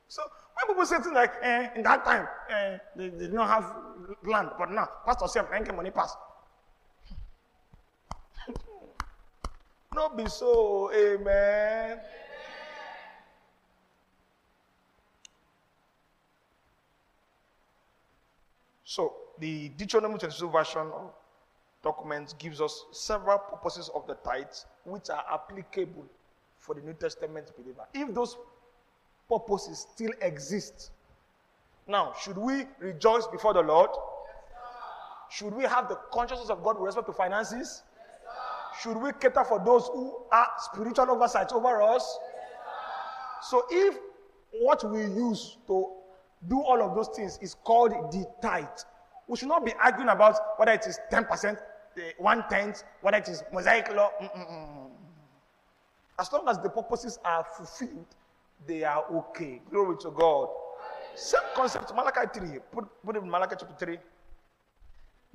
[0.08, 0.22] so
[0.68, 3.76] when people say things like, eh, in that time, eh, they, did not have
[4.24, 6.16] land, but now, pastor said, thank money pass.
[9.96, 12.00] no be so, amen.
[18.84, 21.14] So, the Deuteronomy 22 version of
[21.82, 26.06] documents gives us several purposes of the tithes which are applicable
[26.58, 27.88] for the New Testament believer.
[27.94, 28.38] If those
[29.32, 30.92] purposes still exist.
[31.88, 33.90] Now, should we rejoice before the Lord?
[33.92, 37.84] Yes, should we have the consciousness of God with respect to finances?
[37.94, 42.20] Yes, should we cater for those who are spiritual oversight over us?
[42.24, 43.98] Yes, so, if
[44.52, 45.88] what we use to
[46.48, 48.68] do all of those things is called the tithe,
[49.28, 51.58] we should not be arguing about whether it is 10%,
[51.98, 54.12] eh, one tenth, whether it is Mosaic law.
[54.22, 54.90] Mm-mm.
[56.20, 58.06] As long as the purposes are fulfilled,
[58.68, 59.62] they are okay.
[59.70, 60.50] Glory to God.
[61.16, 62.60] Same concept, Malachi 3.
[62.72, 63.98] Put, put it in Malachi chapter 3.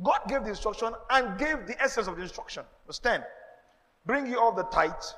[0.03, 2.65] God gave the instruction and gave the essence of the instruction.
[2.87, 3.23] Verse 10.
[4.05, 5.15] Bring you all the tithes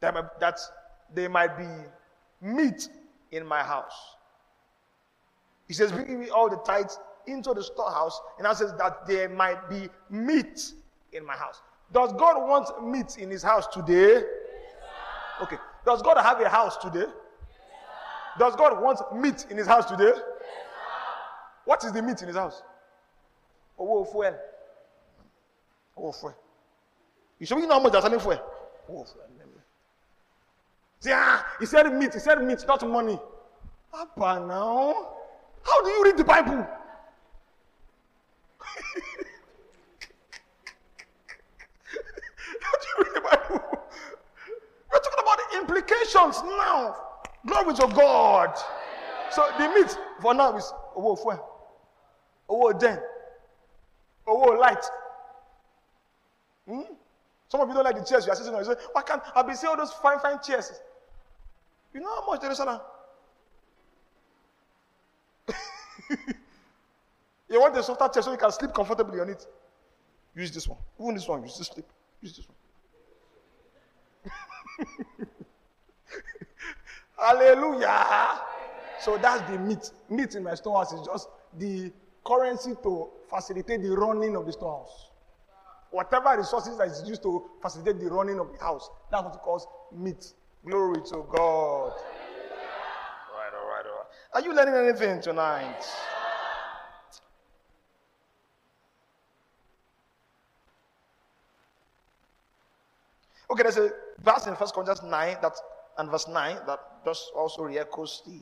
[0.00, 0.58] that, that
[1.14, 1.66] they might be
[2.40, 2.88] meat
[3.32, 4.16] in my house.
[5.68, 8.20] He says, Bring me all the tithes into the storehouse.
[8.38, 10.72] And I says that there might be meat
[11.12, 11.62] in my house.
[11.92, 14.22] Does God want meat in his house today?
[15.42, 15.56] Okay.
[15.84, 17.06] Does God have a house today?
[18.38, 20.12] Does God want meat in his house today?
[21.64, 22.62] What is the meat in his house?
[23.78, 24.36] Oh, fuel.
[25.96, 26.34] Oh, fuel.
[27.38, 28.42] You show me know how much they're selling fuel.
[28.88, 29.26] Oh, fuel.
[31.00, 32.12] See, ah, he said meat.
[32.12, 33.18] He said meat, not money.
[33.90, 35.14] Papa, now.
[35.62, 36.52] How do you read the Bible?
[42.60, 43.62] How do you read the Bible?
[44.92, 47.09] We're talking about the implications now.
[47.46, 48.56] Glory to God.
[49.30, 51.38] So the meat for now is owó fuel,
[52.48, 52.98] owó den,
[54.26, 54.84] owó light.
[56.66, 56.82] Hmm?
[57.48, 58.60] Some of you don't like the chairs you are sitting on.
[58.60, 60.72] You say, why can't I be seeing all those fine, fine chairs?
[61.92, 62.80] You know how much there is on
[67.48, 69.44] You want a softer chair so you can sleep comfortably on it.
[70.36, 70.78] Use this one.
[71.00, 71.86] Even this one, use this sleep.
[72.22, 72.56] Use this one.
[77.20, 78.40] Hallelujah.
[79.00, 79.90] So that's the meat.
[80.08, 81.92] Meat in my storehouse is just the
[82.24, 85.10] currency to facilitate the running of the storehouse.
[85.90, 89.40] Whatever resources that is used to facilitate the running of the house, that's what it
[89.40, 90.32] calls meat.
[90.64, 91.92] Glory to God.
[91.92, 91.92] All
[93.36, 94.06] right, all right, all right.
[94.34, 95.84] Are you learning anything tonight?
[103.50, 103.90] Okay, there's a
[104.22, 105.54] verse in First Corinthians 9 that
[106.00, 108.40] and verse 9 that just also re-echoes the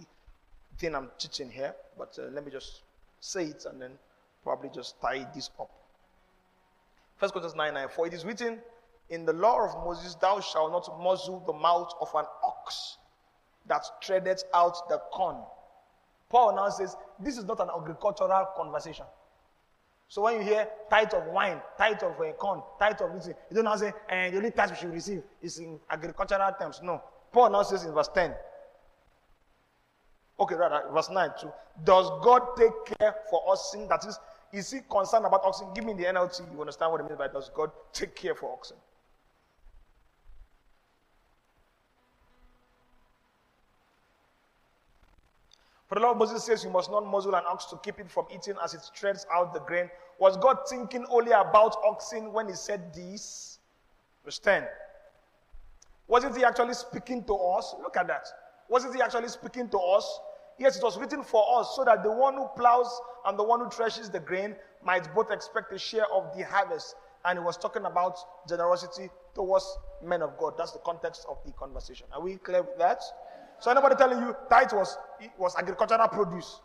[0.79, 1.75] thing I'm teaching here.
[1.99, 2.83] But uh, let me just
[3.21, 3.91] say it and then
[4.45, 5.71] probably just tie this up.
[7.17, 7.89] First Corinthians 9 9.
[7.89, 8.59] For it is written
[9.11, 12.99] in the law of Moses, Thou shalt not muzzle the mouth of an ox
[13.67, 15.37] that treadeth out the corn.
[16.31, 19.07] Paul now says, This is not an agricultural conversation.
[20.07, 23.35] So when you hear tithe of wine, tithe of uh, corn, tithe of this, you
[23.57, 26.81] don't now say, and eh, the only tithe we should receive is in agricultural terms.
[26.83, 27.03] No.
[27.33, 28.35] Paul now says in verse 10.
[30.41, 31.53] Okay, right, verse 9 too.
[31.85, 33.89] Does God take care for oxen?
[33.89, 34.19] That is,
[34.53, 35.69] is he concerned about oxen?
[35.75, 36.53] Give me the NLT.
[36.53, 38.77] You understand what it means by does God take care for oxen?
[45.89, 48.27] For the of Moses says you must not muzzle an ox to keep it from
[48.33, 49.91] eating as it treads out the grain.
[50.19, 53.59] Was God thinking only about oxen when he said this?
[54.25, 54.65] Verse 10.
[56.09, 57.75] Wasn't he actually speaking to us?
[57.81, 58.27] Look at that.
[58.69, 60.21] Wasn't he actually speaking to us?
[60.59, 63.61] Yes, it was written for us so that the one who plows and the one
[63.61, 66.97] who threshes the grain might both expect a share of the harvest.
[67.25, 68.17] And he was talking about
[68.49, 70.55] generosity towards men of God.
[70.57, 72.07] That's the context of the conversation.
[72.13, 73.03] Are we clear with that?
[73.61, 74.97] So anybody telling you tithe was
[75.37, 76.61] was agricultural produce?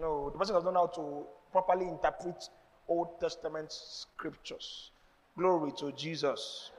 [0.00, 2.48] No, the person does not know how to properly interpret
[2.88, 4.90] Old Testament scriptures.
[5.38, 6.70] Glory to Jesus.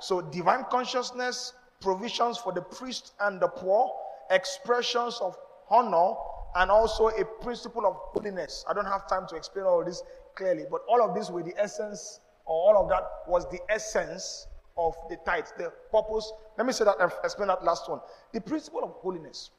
[0.00, 3.92] So divine consciousness, provisions for the priest and the poor,
[4.30, 5.36] expressions of
[5.70, 6.14] honor,
[6.56, 8.64] and also a principle of holiness.
[8.68, 10.02] I don't have time to explain all this
[10.34, 14.46] clearly, but all of this were the essence, or all of that was the essence
[14.78, 16.32] of the tithe, the purpose.
[16.56, 18.00] Let me say that explain that last one.
[18.32, 19.50] The principle of holiness.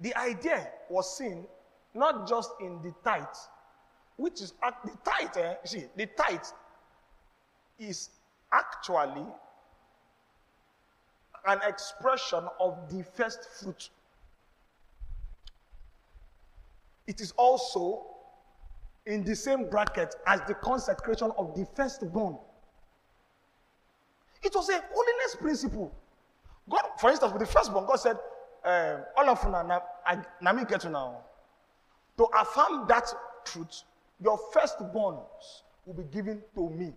[0.00, 1.46] The idea was seen
[1.94, 3.24] not just in the tithe,
[4.16, 4.52] which is
[4.84, 5.36] the tithe.
[5.36, 6.40] Eh, see, the tithe
[7.78, 8.10] is
[8.52, 9.26] actually
[11.46, 13.90] an expression of the first fruit.
[17.06, 18.06] It is also
[19.06, 22.38] in the same bracket as the consecration of the firstborn.
[24.42, 25.92] It was a holiness principle.
[26.68, 28.18] God, for instance, with the firstborn, God said,
[28.64, 29.42] um, all of
[30.54, 31.18] me get now.
[32.18, 33.12] To affirm that
[33.44, 33.82] truth,
[34.22, 36.92] your firstborns will be given to me.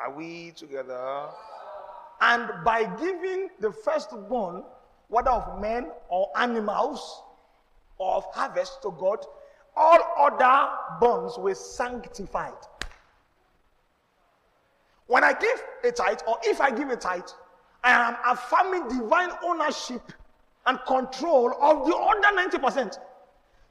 [0.00, 1.28] Are we together?
[2.20, 4.64] And by giving the firstborn,
[5.08, 7.22] whether of men or animals,
[7.98, 9.24] or of harvest to God,
[9.76, 12.54] all other bonds were sanctified.
[15.06, 17.28] When I give a tithe, or if I give a tithe,
[17.82, 20.12] I am affirming divine ownership
[20.66, 22.98] and control of the other 90%.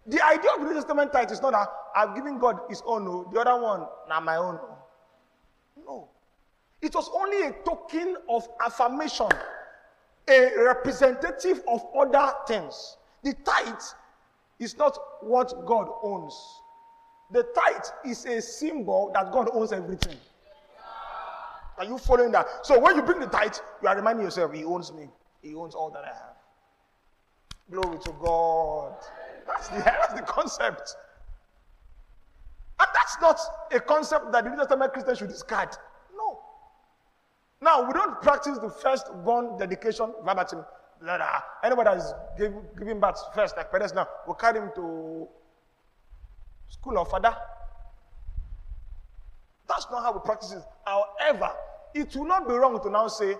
[0.07, 3.05] The idea of the New Testament tithe is not that I've given God his own,
[3.05, 3.29] no.
[3.31, 4.59] the other one, now my own.
[4.61, 5.85] Oh.
[5.85, 6.09] No.
[6.81, 9.29] It was only a token of affirmation,
[10.29, 12.97] a representative of other things.
[13.23, 13.81] The tithe
[14.59, 16.35] is not what God owns.
[17.31, 20.17] The tithe is a symbol that God owns everything.
[21.77, 22.65] Are you following that?
[22.65, 25.07] So when you bring the tithe, you are reminding yourself, He owns me.
[25.41, 26.35] He owns all that I have.
[27.71, 28.95] Glory to God.
[29.47, 30.95] That's the, that's the concept.
[32.79, 33.39] And that's not
[33.71, 35.69] a concept that the New Testament Christians should discard.
[37.61, 37.81] No.
[37.81, 40.65] Now, we don't practice the first-born dedication verbatim.
[41.63, 42.13] Anybody that is
[42.77, 45.27] giving birth first, like parents now, we carry him to
[46.67, 47.35] school of father.
[49.67, 50.63] That's not how we practice it.
[50.85, 51.51] However,
[51.93, 53.35] it will not be wrong to now say,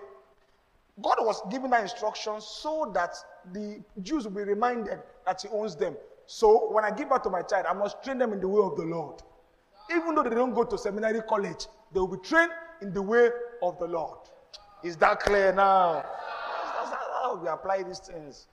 [1.02, 3.14] God was giving that instruction so that
[3.52, 5.96] the Jews will be reminded that He owns them.
[6.26, 8.62] So when I give birth to my child, I must train them in the way
[8.62, 9.22] of the Lord.
[9.90, 12.52] Even though they don't go to seminary college, they will be trained
[12.82, 13.30] in the way
[13.62, 14.18] of the Lord.
[14.82, 16.04] Is that clear now?
[16.78, 16.90] That's,
[17.22, 18.46] how we apply these things.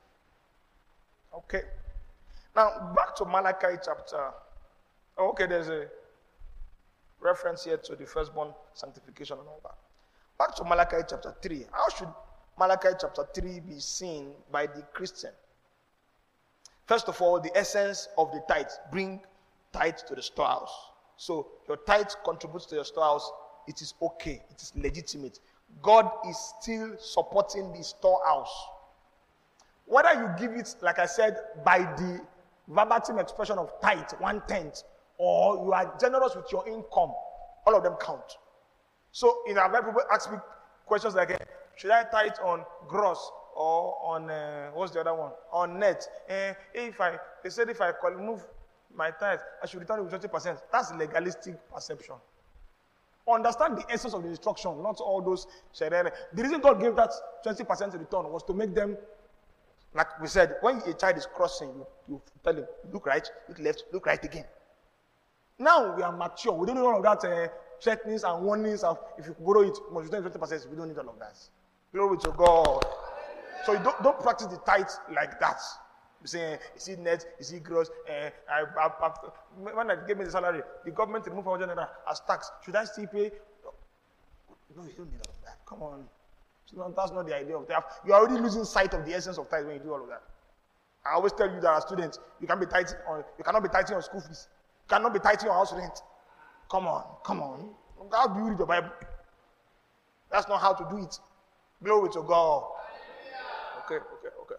[1.33, 1.61] Okay.
[2.55, 4.31] Now, back to Malachi chapter.
[5.17, 5.87] Okay, there's a
[7.19, 9.77] reference here to the firstborn sanctification and all that.
[10.37, 11.65] Back to Malachi chapter 3.
[11.71, 12.09] How should
[12.59, 15.31] Malachi chapter 3 be seen by the Christian?
[16.85, 18.67] First of all, the essence of the tithe.
[18.91, 19.21] Bring
[19.73, 20.73] tithe to the storehouse.
[21.17, 23.29] So your tithe contributes to your storehouse.
[23.67, 24.41] It is okay.
[24.49, 25.39] It is legitimate.
[25.81, 28.53] God is still supporting the storehouse.
[29.85, 32.21] Whether you give it, like I said, by the
[32.67, 34.83] verbatim expression of tithe, one tenth,
[35.17, 37.13] or you are generous with your income,
[37.65, 38.37] all of them count.
[39.11, 40.37] So, in our people ask me
[40.85, 41.37] questions like, eh,
[41.75, 45.31] should I tithe on gross or on uh, what's the other one?
[45.51, 46.07] On net.
[46.29, 48.45] Uh, if I they said if I move
[48.93, 50.59] my tithe, I should return it with twenty percent.
[50.71, 52.15] That's legalistic perception.
[53.29, 55.47] Understand the essence of the instruction, not all those
[55.77, 57.11] The reason God gave that
[57.45, 58.95] 20% return was to make them,
[59.93, 63.59] like we said, when a child is crossing, you, you tell him, look right, look
[63.59, 64.45] left, look right again.
[65.59, 66.53] Now we are mature.
[66.53, 67.47] We don't need all of that uh,
[67.81, 70.69] threatenings and warnings of if you borrow it, must return 20%.
[70.69, 71.37] We don't need all of that.
[71.93, 72.85] Glory to God.
[73.65, 75.59] So you don't, don't practice the tithe like that.
[76.21, 77.25] You say, is it net?
[77.39, 77.89] Is it gross?
[78.09, 79.11] Uh, I, I, I,
[79.73, 82.51] when they gave me the salary, the government removed 100 naira as tax.
[82.65, 83.31] Should I still pay?
[84.75, 85.57] No, you don't need all of that.
[85.65, 86.05] Come on.
[86.95, 87.83] that's not the idea of that.
[88.05, 90.23] You're already losing sight of the essence of tithe when you do all of that.
[91.05, 93.69] I always tell you that as students, you can be tithing on, you cannot be
[93.69, 94.47] tithing on school fees.
[94.83, 96.01] You cannot be tithing on house rent.
[96.69, 97.69] Come on, come on.
[98.11, 98.89] How do you read the Bible?
[100.31, 101.17] That's not how to do it.
[101.83, 102.63] Glory to God.
[103.85, 104.55] Okay, okay, okay.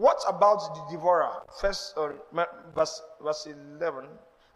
[0.00, 1.42] What about the devourer?
[1.60, 2.12] First, uh,
[2.74, 3.46] verse, verse
[3.78, 4.06] 11.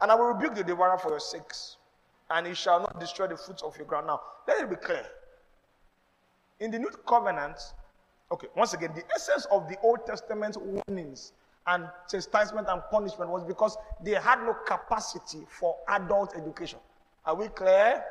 [0.00, 1.76] And I will rebuke the devourer for your sakes,
[2.30, 4.06] and he shall not destroy the fruits of your ground.
[4.06, 5.04] Now, let it be clear.
[6.60, 7.58] In the New Covenant,
[8.32, 11.34] okay, once again, the essence of the Old Testament warnings
[11.66, 16.78] and chastisement and punishment was because they had no capacity for adult education.
[17.26, 18.02] Are we clear?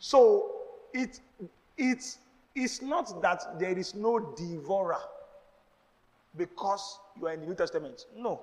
[0.00, 0.50] So
[0.92, 1.20] it
[1.78, 2.18] it
[2.56, 4.98] is not that there is no devourer
[6.36, 8.04] because you are in the New Testament.
[8.16, 8.40] No.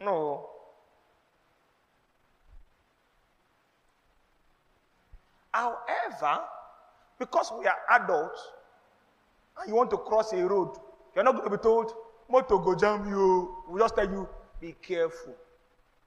[0.00, 0.50] No.
[5.52, 6.44] However,
[7.18, 8.40] because we are adults
[9.60, 10.76] and you want to cross a road,
[11.14, 11.92] you're not going to be told,
[12.30, 13.56] Moto go jam you.
[13.68, 14.28] We just tell you,
[14.60, 15.34] be careful.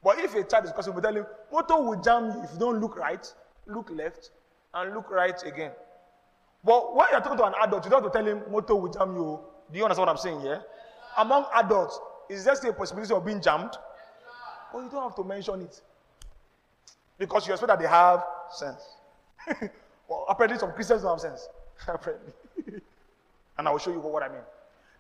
[0.04, 2.60] But if a child is crossing, we tell him, Moto will jam you if you
[2.60, 3.26] don't look right,
[3.68, 4.32] look left,
[4.74, 5.72] and look right again.
[6.64, 8.92] But when you're talking to an adult, you don't have to tell him, Moto will
[8.92, 9.40] jam you.
[9.72, 10.64] Do you understand what I'm saying here?
[11.18, 13.72] Among adults, is there still a possibility of being jammed?
[14.74, 15.82] Oh, you don't have to mention it.
[17.18, 18.82] Because you expect that they have sense.
[20.08, 21.48] well, apparently some Christians don't have sense.
[21.88, 22.34] apparently.
[23.58, 24.42] and I will show you what I mean.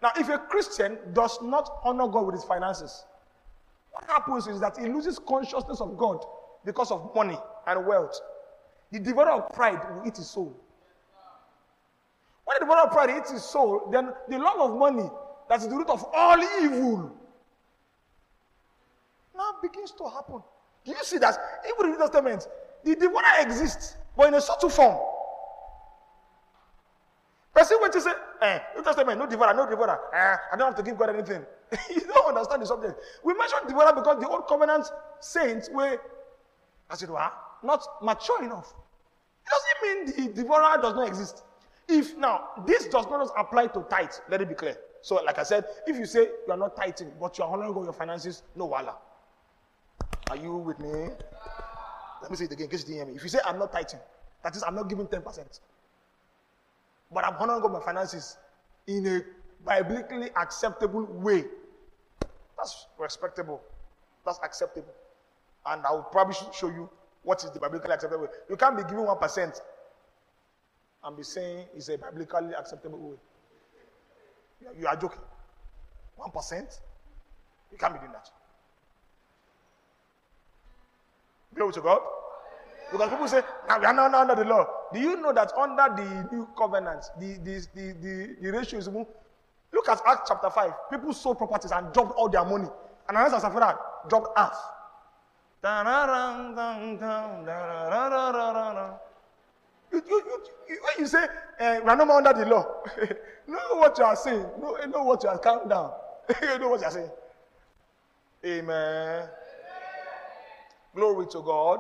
[0.02, 3.06] Now, if a Christian does not honor God with his finances,
[3.92, 6.26] what happens is that he loses consciousness of God
[6.66, 8.20] because of money and wealth.
[8.92, 10.56] The devourer of pride will eat his soul.
[12.46, 15.10] When the devourer of pride eats his soul, then the love of money
[15.52, 17.12] that is the root of all evil.
[19.36, 20.42] Now begins to happen.
[20.86, 21.38] Do you see that?
[21.68, 22.48] Even in the New Testament,
[22.86, 24.98] the devourer exists, but in a subtle form.
[27.54, 28.12] Person when you say,
[28.42, 30.00] eh, New Testament, no devourer, no devourer.
[30.14, 31.46] Eh, I don't have to give God anything.
[31.94, 32.98] you don't understand the subject.
[33.22, 34.86] We mentioned devourer because the old covenant
[35.20, 36.00] saints were,
[36.90, 37.30] as it were,
[37.62, 38.74] not mature enough.
[39.46, 39.50] It
[40.06, 41.44] doesn't mean the devourer does not exist.
[41.90, 44.78] If now this does not apply to tithe, let it be clear.
[45.02, 47.74] So, like I said, if you say you are not tithing, but you are honoring
[47.74, 48.98] God your finances, no wala.
[50.30, 51.10] Are you with me?
[52.22, 53.16] Let me say it again, in case you didn't hear me.
[53.16, 54.00] If you say I'm not tithing,
[54.44, 55.60] that is, I'm not giving 10%.
[57.12, 58.38] But I'm honoring God my finances
[58.88, 59.22] in a
[59.66, 61.46] biblically acceptable way.
[62.58, 63.62] That's respectable.
[64.26, 64.94] That's acceptable.
[65.66, 66.90] And I will probably show you
[67.24, 68.30] what is the biblically acceptable way.
[68.50, 69.62] You can't be giving 1%
[71.04, 73.18] and be saying it's a biblically acceptable way.
[74.80, 75.20] You are joking.
[76.20, 76.80] 1%?
[77.72, 78.30] You can't be doing that.
[81.56, 82.02] Glory to God.
[82.92, 84.68] Because people say, now we are not under the law.
[84.94, 88.88] Do you know that under the new covenant, the, the, the, the, the ratio is?
[88.88, 90.72] Look at Acts chapter 5.
[90.92, 92.68] People sold properties and dropped all their money.
[93.08, 93.80] And Ananias and Sapphira
[94.10, 94.58] dropped half.
[99.92, 100.24] You, you,
[100.70, 101.24] you, when you say
[101.60, 102.66] uh, we are no more under the law,
[103.48, 104.46] know what you are saying.
[104.62, 105.92] Know, know what you are calm down.
[106.42, 107.10] you know what you are saying.
[108.46, 109.28] Amen.
[110.96, 111.80] Glory to God.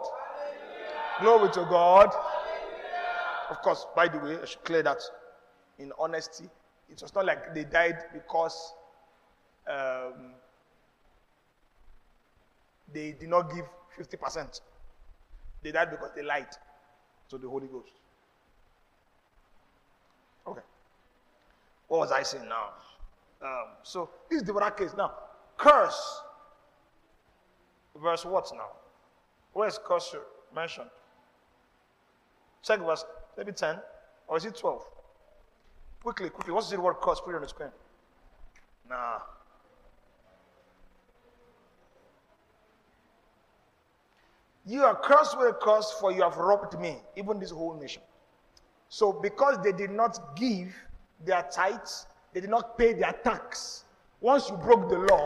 [1.21, 2.13] Glory to God.
[3.49, 5.01] Of course, by the way, I should clear that
[5.79, 6.45] in honesty.
[6.89, 8.73] It was not like they died because
[9.67, 10.33] um,
[12.93, 13.65] they did not give
[13.99, 14.61] 50%.
[15.63, 16.47] They died because they lied
[17.29, 17.91] to the Holy Ghost.
[20.47, 20.61] Okay.
[21.91, 22.69] What was I saying now?
[23.45, 24.91] Um, so this is the other case.
[24.97, 25.11] Now,
[25.57, 26.21] curse.
[28.01, 28.69] Verse what now?
[29.51, 30.15] Where is curse
[30.55, 30.87] mentioned?
[32.63, 33.03] Check verse
[33.37, 33.75] maybe 10
[34.29, 34.81] or is it 12?
[36.01, 36.53] Quickly, quickly.
[36.53, 37.19] What's the word curse?
[37.19, 37.71] Put it on the screen.
[38.89, 39.19] Nah.
[44.65, 48.01] You are cursed with a curse, for you have robbed me, even this whole nation.
[48.87, 50.73] So, because they did not give
[51.25, 53.85] their tithes, they did not pay their tax.
[54.19, 55.25] Once you broke the law,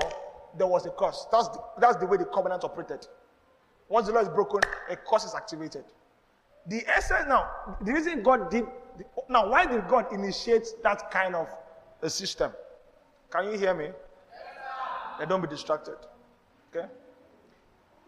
[0.58, 1.28] there was a curse.
[1.32, 3.08] That's the, that's the way the covenant operated.
[3.90, 5.84] Once the law is broken, a curse is activated.
[6.68, 8.66] The essence now, the reason God did
[9.30, 11.50] now, why did God initiate that kind of
[12.02, 12.52] a system?
[13.30, 13.90] Can you hear me?
[15.20, 15.98] Yes, don't be distracted.
[16.74, 16.88] Okay?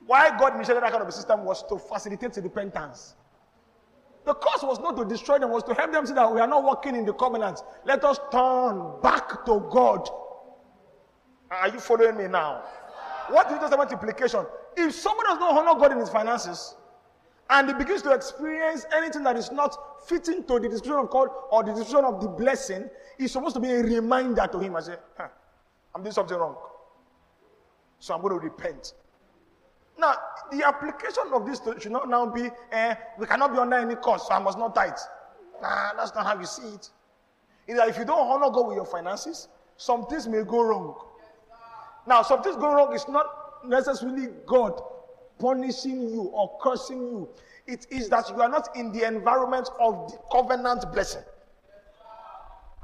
[0.05, 3.15] Why God initiated that kind of a system was to facilitate repentance.
[4.27, 6.47] The cause was not to destroy them, was to help them see that we are
[6.47, 7.61] not working in the covenant.
[7.85, 10.09] Let us turn back to God.
[11.49, 12.61] Are you following me now?
[13.29, 14.45] What is the Testament implication?
[14.75, 16.75] If someone does not honor God in his finances,
[17.49, 19.77] and he begins to experience anything that is not
[20.09, 23.61] fitting to the description of God or the description of the blessing, it's supposed to
[23.61, 24.75] be a reminder to him.
[24.75, 25.29] I say, huh,
[25.95, 26.57] I'm doing something wrong.
[27.99, 28.91] So I'm going to repent.
[29.97, 30.15] Now,
[30.51, 34.27] the application of this should not now be, eh, we cannot be under any cost,
[34.27, 34.93] so I must not tithe.
[35.61, 36.89] Nah, that's not how you see it.
[37.67, 40.95] That if you don't honor God with your finances, some things may go wrong.
[42.05, 43.25] Now, some things go wrong is not
[43.65, 44.81] necessarily God
[45.39, 47.29] punishing you or cursing you.
[47.65, 51.23] It is that you are not in the environment of the covenant blessing.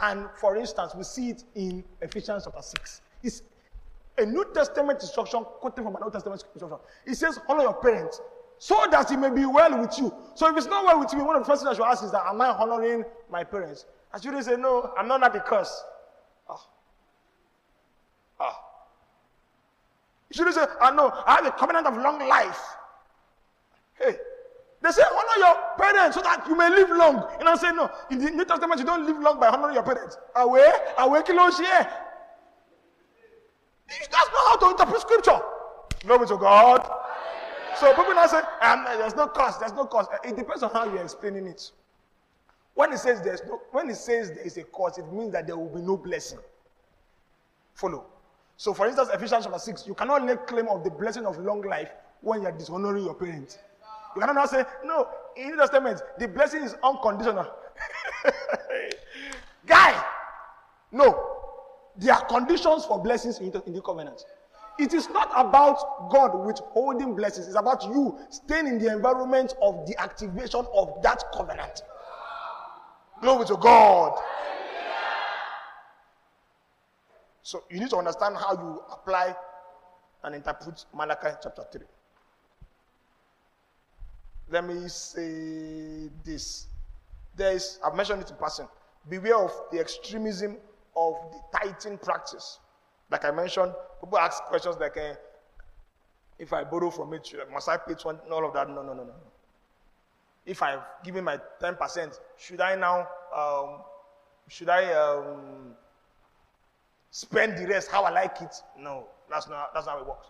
[0.01, 3.01] And for instance, we see it in Ephesians chapter 6.
[3.23, 3.41] It's
[4.17, 6.79] a New Testament instruction quoted from an Old Testament instruction.
[7.05, 8.21] It says, Honor your parents
[8.59, 10.13] so that it may be well with you.
[10.35, 12.03] So if it's not well with you, one of the first things I should ask
[12.03, 13.85] is that, Am I honoring my parents?
[14.13, 15.83] I should say, No, I'm not at the curse.
[16.49, 16.67] Ah.
[18.39, 18.59] Ah.
[20.29, 22.59] You shouldn't say, I know, I have a covenant of long life.
[23.95, 24.15] Hey,
[24.83, 27.25] they say, honor your parents so that you may live long.
[27.39, 29.83] And I say, no, in the New Testament, you don't live long by honoring your
[29.83, 30.17] parents.
[30.35, 31.87] Away, away, kilo share.
[33.99, 35.39] That's not how to interpret scripture.
[36.05, 36.89] Glory to God.
[37.77, 40.09] So people now say, um, there's no cost, there's no cost.
[40.23, 41.71] It depends on how you're explaining it.
[42.75, 45.47] When it says there's no, when it says there is a cost, it means that
[45.47, 46.39] there will be no blessing.
[47.73, 48.05] Follow.
[48.57, 51.61] So, for instance, Ephesians chapter 6, you cannot lay claim of the blessing of long
[51.61, 51.89] life
[52.21, 53.57] when you are dishonoring your parents.
[54.15, 57.47] You cannot now say, no, in the Testament, the blessing is unconditional.
[59.65, 60.03] Guy,
[60.91, 61.32] no.
[61.97, 64.23] There are conditions for blessings in the, in the covenant.
[64.79, 69.85] It is not about God withholding blessings, it's about you staying in the environment of
[69.85, 71.83] the activation of that covenant.
[73.21, 74.19] Glory to God.
[77.43, 79.35] So you need to understand how you apply
[80.23, 81.81] and interpret Malachi chapter 3.
[84.49, 86.67] Let me say this.
[87.35, 88.67] There is, I've mentioned it in passing.
[89.09, 90.57] Beware of the extremism
[90.95, 92.59] of the tithing practice.
[93.09, 95.13] Like I mentioned, people ask questions like, eh,
[96.39, 98.29] if I borrow from it, must I pay 20?
[98.29, 98.69] All of that.
[98.69, 99.13] No, no, no, no.
[100.45, 103.81] If I've given my 10%, should I now, um,
[104.49, 105.75] should I um,
[107.11, 108.55] spend the rest how I like it.
[108.77, 110.27] No, that's not, that's not how it works.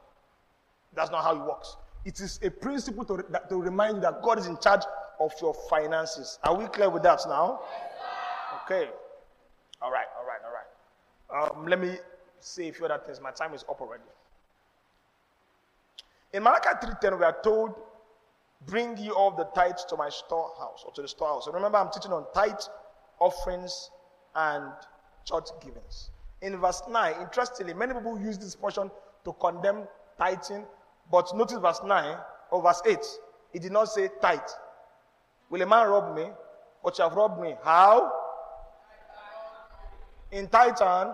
[0.94, 1.78] That's not how it works.
[2.06, 4.84] It is a principle to, that, to remind you that God is in charge
[5.20, 6.38] of your finances.
[6.44, 7.62] Are we clear with that now?
[8.66, 8.90] Okay.
[9.82, 10.68] All right, all right, all right.
[11.34, 11.98] Um, let me
[12.40, 13.20] say a few other things.
[13.20, 14.04] My time is up already.
[16.34, 17.74] In Malachi 3.10, we are told,
[18.66, 21.46] bring ye all the tithes to my storehouse, or to the storehouse.
[21.46, 22.70] So remember, I'm teaching on tithes,
[23.20, 23.92] offerings,
[24.36, 24.72] and
[25.26, 26.10] church givings
[26.44, 28.92] in verse 9, interestingly, many people use this portion
[29.24, 29.88] to condemn
[30.18, 30.66] tithing,
[31.10, 32.18] but notice verse 9
[32.52, 32.98] or verse 8.
[33.54, 34.40] It did not say tithe.
[35.50, 36.24] Will a man rob me?
[36.24, 37.56] You have robbed me.
[37.64, 38.12] How?
[40.34, 41.12] In tithe and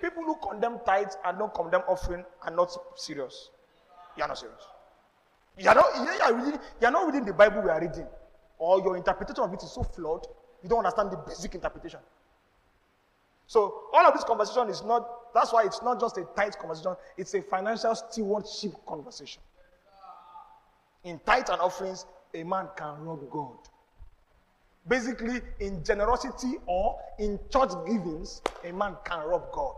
[0.00, 3.50] people who condemn tithe and don't condemn offering are not serious.
[4.16, 4.62] You are not serious.
[5.58, 8.06] You are not, you are reading, you are not reading the Bible we are reading.
[8.58, 10.26] Or your interpretation of it is so flawed,
[10.62, 11.98] you don't understand the basic interpretation.
[13.48, 16.94] So all of this conversation is not, that's why it's not just a tithe conversation,
[17.16, 19.42] it's a financial stewardship conversation.
[21.02, 23.58] In tithe and offerings, a man can rob God.
[24.86, 29.74] Basically, in generosity or in church givings, a man can rob God.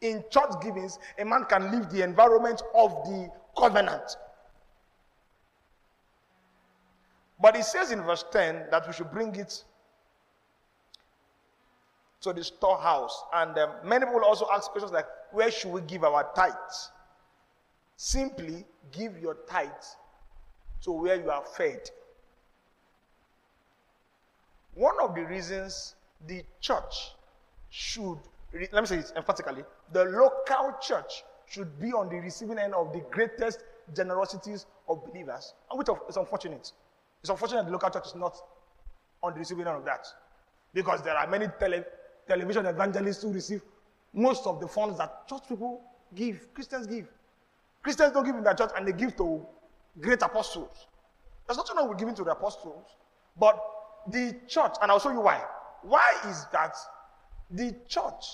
[0.00, 3.28] In church givings, a man can leave the environment of the
[3.58, 4.16] covenant.
[7.40, 9.64] But it says in verse 10 that we should bring it
[12.20, 13.24] to the storehouse.
[13.34, 16.92] And um, many people also ask questions like, where should we give our tithes?
[17.96, 19.96] Simply give your tithes
[20.82, 21.90] to where you are fed.
[24.74, 25.94] One of the reasons
[26.26, 27.12] the church
[27.68, 28.18] should,
[28.54, 32.92] let me say it emphatically, the local church should be on the receiving end of
[32.92, 36.72] the greatest generosities of believers, And which is unfortunate.
[37.20, 38.36] It's unfortunate the local church is not
[39.22, 40.06] on the receiving end of that.
[40.72, 41.84] Because there are many tele,
[42.26, 43.62] television evangelists who receive
[44.14, 45.82] most of the funds that church people
[46.14, 47.08] give, Christians give.
[47.82, 49.44] Christians don't give in their church and they give to
[50.00, 50.86] great apostles.
[51.46, 52.86] There's nothing wrong with giving to the apostles,
[53.38, 53.58] but
[54.08, 55.42] the church, and I'll show you why.
[55.82, 56.76] Why is that
[57.50, 58.24] the church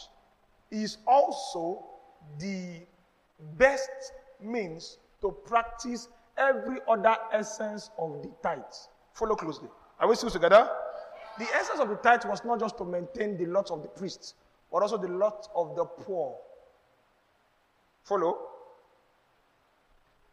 [0.70, 1.84] is also
[2.38, 2.80] the
[3.56, 3.90] best
[4.40, 8.62] means to practice every other essence of the tithe.
[9.12, 9.68] Follow closely.
[9.98, 10.70] Are we still together?
[11.38, 14.34] The essence of the tithe was not just to maintain the lot of the priests,
[14.70, 16.36] but also the lot of the poor.
[18.04, 18.38] Follow?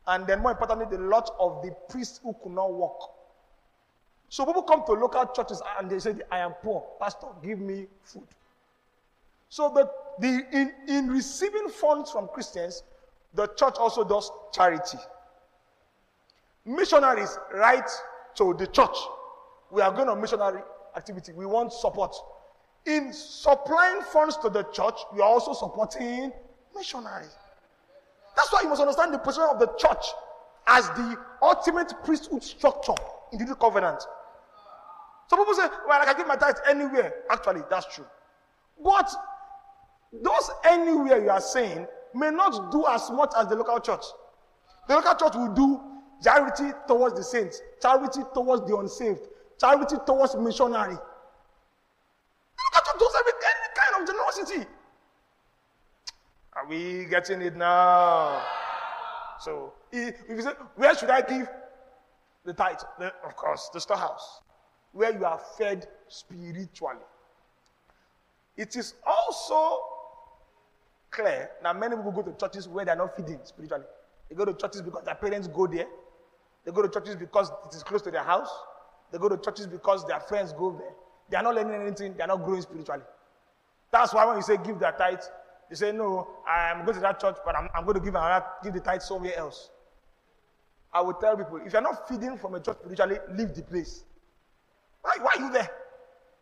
[0.08, 3.15] And then, more importantly, the lot of the priests who could not walk.
[4.30, 6.86] So people come to local churches and they say, I am poor.
[7.00, 8.28] Pastor, give me food.
[9.50, 9.90] So the,
[10.20, 12.84] the, in, in receiving funds from Christians,
[13.34, 14.98] the church also does charity.
[16.66, 17.90] Missionaries write
[18.36, 18.98] to the church.
[19.72, 20.62] We are going on missionary
[20.96, 21.34] activity.
[21.34, 22.16] We want support.
[22.86, 26.32] In supplying funds to the church, we are also supporting
[26.76, 27.36] missionaries.
[28.36, 30.06] That's why you must understand the position of the church
[30.68, 32.96] as the ultimate priesthood structure
[33.32, 34.04] in the new covenant.
[35.28, 37.14] Some people say, well, I can give my tithe anywhere.
[37.32, 38.06] Actually, that's true.
[38.84, 39.10] But
[40.12, 44.04] those anywhere you are saying may not do as much as the local church.
[44.88, 45.82] The local church will do
[46.24, 49.22] charity towards the saints, charity towards the unsaved,
[49.60, 50.96] charity towards missionary.
[50.96, 54.70] The local church does every, any kind of generosity.
[56.54, 58.42] Are we getting it now?
[59.42, 61.48] So, if you say, where should I give
[62.44, 62.80] the tithe?
[63.00, 64.42] The, of course, the storehouse,
[64.92, 67.00] where you are fed spiritually.
[68.58, 69.84] It is also
[71.12, 73.86] clear that many people go to churches where they're not feeding spiritually.
[74.30, 75.88] They go to churches because their parents go there.
[76.66, 78.50] They go to churches because it is close to their house.
[79.12, 80.94] They go to churches because their friends go there.
[81.30, 82.16] They are not learning anything.
[82.16, 83.04] They are not growing spiritually.
[83.92, 85.20] That's why when you say give their tithe,
[85.70, 88.46] they say, no, I'm going to that church, but I'm, I'm going to give, another,
[88.64, 89.70] give the tithe somewhere else.
[90.96, 94.06] I will tell people, if you're not feeding from a church spiritually, leave the place.
[95.02, 95.70] Why, why are you there?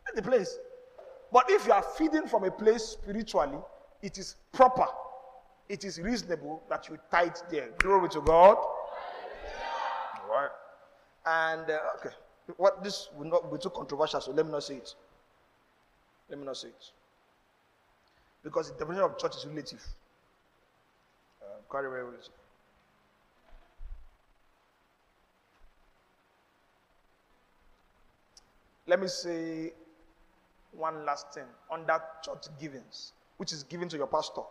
[0.07, 0.59] Leave the place.
[1.31, 3.57] But if you are feeding from a place spiritually,
[4.03, 4.85] it is proper,
[5.69, 7.69] it is reasonable that you tithe there.
[7.79, 8.57] Glory to God.
[8.59, 10.49] All right.
[11.25, 12.15] And, uh, okay,
[12.57, 14.93] what this will not be too controversial, so let me not say it.
[16.29, 16.91] Let me not say it.
[18.43, 19.83] Because the definition of church is relative.
[21.41, 22.29] Uh, quite very relative.
[28.85, 29.73] Let me say
[30.71, 34.41] one last thing on that church givings, which is given to your pastor.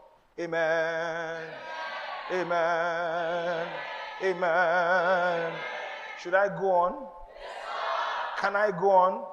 [0.41, 1.43] Amen.
[2.33, 3.69] Amen.
[4.23, 5.53] Amen.
[6.21, 7.07] Should I go on?
[8.39, 9.25] Can I go on?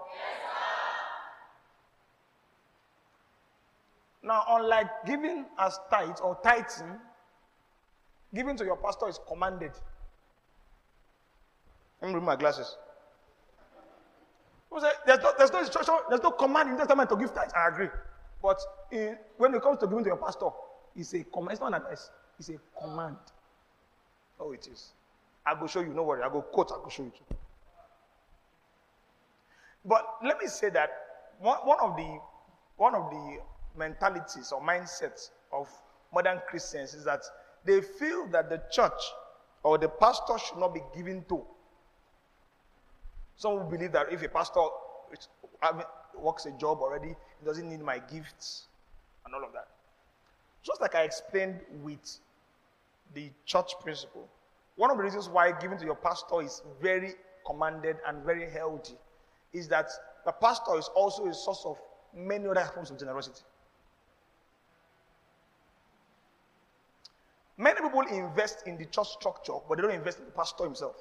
[4.21, 6.99] Now, unlike giving as tithe or tithing,
[8.35, 9.71] giving to your pastor is commanded.
[12.01, 12.77] Let me remove my glasses.
[14.71, 17.49] There's, no, there's no instruction, there's no command in the Testament to give tithe.
[17.55, 17.89] I agree.
[18.41, 18.59] But
[18.91, 20.49] in, when it comes to giving to your pastor,
[20.95, 21.51] it's a command.
[21.53, 22.09] It's not an advice.
[22.37, 23.17] It's a command.
[24.39, 24.91] Oh, it is.
[25.45, 25.93] I will show you.
[25.93, 26.23] No worry.
[26.23, 26.71] I go quote.
[26.71, 27.35] I go show you too.
[29.85, 30.89] But let me say that
[31.39, 32.19] one, one of the
[32.77, 33.37] one of the
[33.77, 35.67] mentalities or mindsets of
[36.13, 37.23] modern Christians is that
[37.65, 39.01] they feel that the church
[39.63, 41.43] or the pastor should not be given to.
[43.39, 44.59] Some will believe that if a pastor
[46.13, 48.67] works a job already, he doesn't need my gifts
[49.25, 49.69] and all of that.
[50.61, 52.19] Just like I explained with
[53.13, 54.27] the church principle,
[54.75, 57.13] one of the reasons why giving to your pastor is very
[57.47, 58.95] commanded and very healthy
[59.53, 59.89] is that
[60.25, 61.77] the pastor is also a source of
[62.13, 63.41] many other forms of generosity.
[67.57, 70.97] Many people invest in the church structure, but they don't invest in the pastor himself.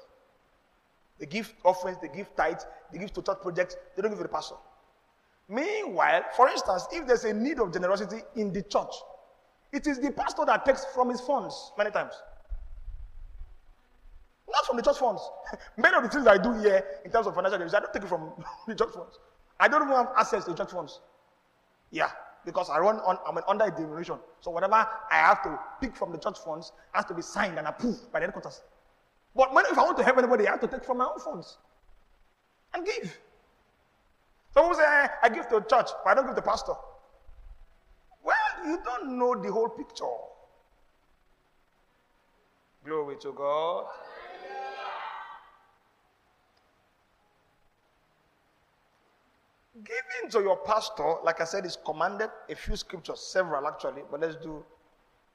[1.19, 4.23] They give offerings, they give tithes, they give to church projects, they don't give to
[4.23, 4.55] the pastor.
[5.49, 8.93] Meanwhile, for instance, if there's a need of generosity in the church,
[9.71, 12.13] it is the pastor that takes from his funds many times.
[14.49, 15.21] Not from the church funds.
[15.77, 18.03] Many of the things I do here in terms of financial generosity, I don't take
[18.03, 18.31] it from
[18.67, 19.19] the church funds.
[19.59, 21.01] I don't even have access to church funds.
[21.91, 22.09] Yeah,
[22.45, 24.17] because I run on, I'm an under a denomination.
[24.41, 27.67] So whatever I have to pick from the church funds has to be signed and
[27.67, 28.61] approved by the headquarters.
[29.39, 31.59] But if I want to help anybody, I have to take from my own funds
[32.73, 33.17] and give.
[34.53, 36.45] Some people say, eh, I give to the church, but I don't give to the
[36.45, 36.73] pastor.
[38.21, 38.35] Well,
[38.65, 40.03] you don't know the whole picture.
[42.83, 43.85] Glory to God.
[49.75, 52.29] Giving to your pastor, like I said, is commanded.
[52.49, 54.65] A few scriptures, several actually, but let's do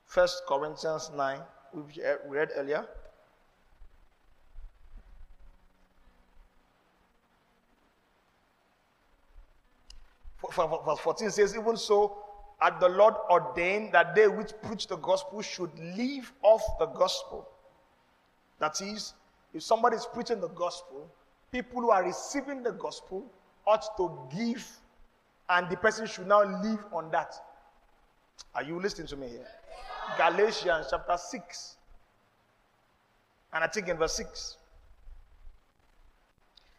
[0.04, 1.40] First Corinthians 9,
[1.72, 1.98] which
[2.28, 2.86] we read earlier.
[10.54, 12.16] Verse 14 says, Even so,
[12.58, 17.48] had the Lord ordained that they which preach the gospel should leave off the gospel.
[18.58, 19.14] That is,
[19.52, 21.08] if somebody is preaching the gospel,
[21.52, 23.24] people who are receiving the gospel
[23.66, 24.66] ought to give,
[25.48, 27.34] and the person should now live on that.
[28.54, 29.46] Are you listening to me here?
[30.16, 31.76] Galatians chapter 6.
[33.52, 34.56] And I think in verse 6.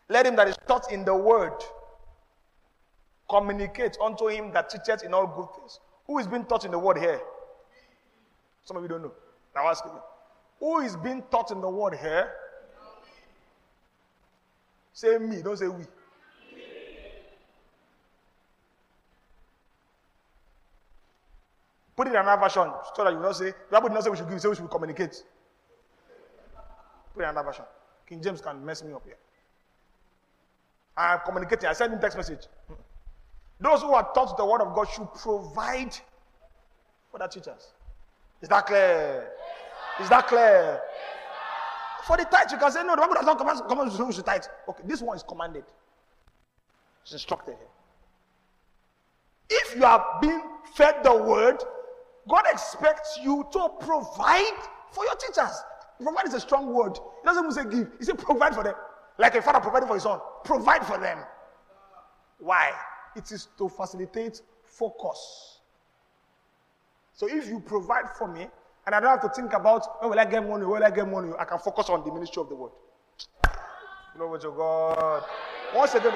[0.10, 1.54] Let him that is taught in the word
[3.30, 5.80] communicate unto him that teacheth in all good things.
[6.08, 7.20] Who is being taught in the word here?
[8.64, 9.12] Some of you don't know.
[9.56, 9.92] Now ask me.
[10.60, 12.32] Who is being taught in the word here?
[14.94, 15.84] Say me, don't say we.
[21.96, 24.18] Put it in another version so that you not say, the Bible not say we
[24.18, 25.24] should give, say we should communicate.
[27.14, 27.66] Put it in another version.
[28.08, 29.16] King James can mess me up here.
[30.98, 31.68] I'm communicating.
[31.68, 32.48] I send him text message.
[32.68, 32.74] Hmm.
[33.60, 35.98] Those who are taught the word of God should provide
[37.10, 37.74] for their teachers.
[38.42, 39.32] Is that clear?
[40.02, 40.82] Is that clear?
[42.06, 44.44] For the tithe, you can say, no, the Bible does not command, command to tithe.
[44.70, 45.64] Okay, this one is commanded.
[47.04, 47.68] It's instructed here.
[49.50, 50.42] If you are being
[50.76, 51.64] fed the word,
[52.28, 54.60] God expects you to provide
[54.92, 55.64] for your teachers.
[56.02, 56.98] Provide is a strong word.
[56.98, 57.92] He doesn't even say give.
[58.00, 58.76] He says provide for them.
[59.18, 60.20] Like a father providing for his son.
[60.44, 61.20] Provide for them.
[62.40, 62.72] Why?
[63.16, 65.60] It is to facilitate focus.
[67.14, 68.48] So if you provide for me,
[68.86, 70.92] and I don't have to think about when will I get money, when will I
[70.92, 72.72] get money, I can focus on the ministry of the word.
[74.16, 75.24] Glory to God.
[75.74, 76.14] Once again,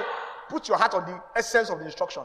[0.49, 2.23] put your heart on the essence of the instruction.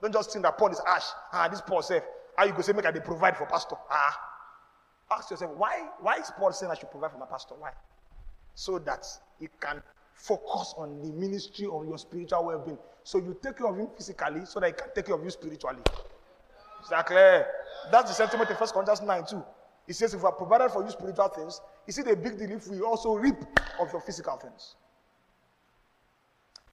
[0.00, 1.06] Don't just think that Paul is ash.
[1.32, 2.02] Ah, this Paul said,
[2.36, 3.76] how you go say make I provide for pastor?
[3.90, 4.18] Ah.
[5.10, 7.54] Ask yourself, why, why is Paul saying I should provide for my pastor?
[7.58, 7.70] Why?
[8.54, 9.06] So that
[9.38, 9.82] he can
[10.20, 12.78] focus on the ministry of your spiritual well-being.
[13.04, 15.30] So you take care of him physically so that he can take care of you
[15.30, 15.80] spiritually.
[16.82, 17.46] Is that clear?
[17.90, 19.42] That's the sentiment in First Corinthians 9 too.
[19.86, 22.50] He says, if we are provided for you spiritual things, is it a big deal
[22.50, 23.36] if we also reap
[23.80, 24.76] of your physical things?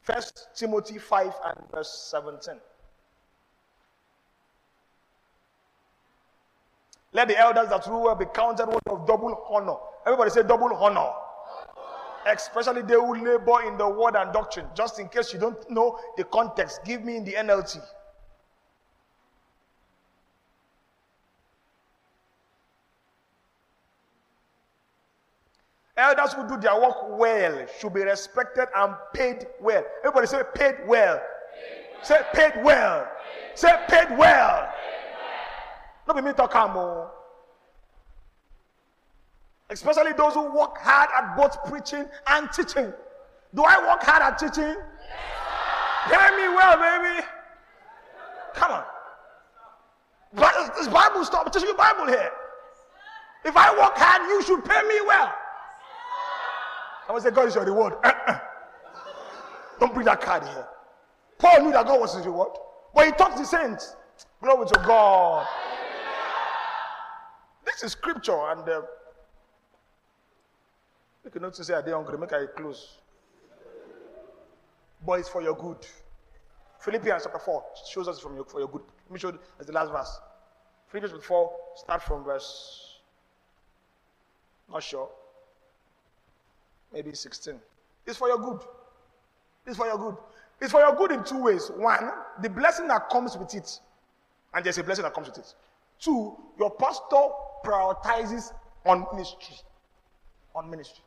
[0.02, 2.60] First Timothy 5 and verse 17.
[7.14, 9.78] Let the elders that rule be counted one of double honor.
[10.06, 11.12] Everybody say double honor
[12.28, 14.68] especially they who labor in the word and doctrine.
[14.76, 17.80] Just in case you don't know the context, give me in the NLT.
[25.98, 29.84] Elders who do their work well should be respected and paid well.
[30.04, 31.20] Everybody say paid well.
[31.20, 32.04] Paid well.
[32.04, 33.04] Say paid well.
[33.04, 34.18] Paid say paid well.
[34.18, 34.74] Paid well.
[36.08, 37.12] Not be me talk more.
[39.70, 42.94] Especially those who work hard at both preaching and teaching.
[43.54, 44.76] Do I work hard at teaching?
[44.76, 47.26] Yes, Hear me well, baby.
[48.54, 48.84] Come on.
[50.34, 51.46] But this Bible stop.
[51.46, 52.32] I'm teaching you Bible here.
[53.44, 55.34] If I work hard, you should pay me well.
[57.10, 57.94] I would say, God is your reward.
[59.80, 60.68] Don't bring that card here.
[61.38, 62.50] Paul knew that God was his reward.
[62.94, 63.96] But he taught the saints.
[64.42, 65.48] Glory to God.
[67.66, 68.82] This is scripture, and uh,
[71.34, 72.98] You not to say I dey hungry, make I close.
[75.06, 75.86] But it's for your good.
[76.80, 78.82] Philippians chapter 4 shows us from your, for your good.
[79.06, 80.20] Let me show you as the last verse.
[80.90, 83.00] Philippians chapter 4, start from verse,
[84.72, 85.10] not sure,
[86.94, 87.56] maybe 16.
[88.06, 88.62] It's for your good.
[89.66, 90.16] It's for your good.
[90.62, 91.70] It's for your good in two ways.
[91.76, 92.10] One,
[92.42, 93.80] the blessing that comes with it,
[94.54, 95.54] and there's a blessing that comes with it.
[96.00, 97.30] Two, your pastor
[97.66, 98.54] prioritizes
[98.86, 99.58] on ministry.
[100.56, 101.04] On ministry.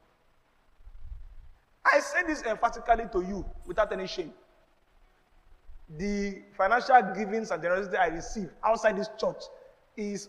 [1.85, 4.33] I say this emphatically to you without any shame.
[5.99, 9.43] The financial givings and generosity I receive outside this church
[9.97, 10.29] is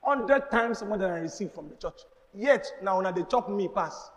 [0.00, 2.00] 100 times more than I receive from the church.
[2.34, 4.10] Yet, now when they chop me pass,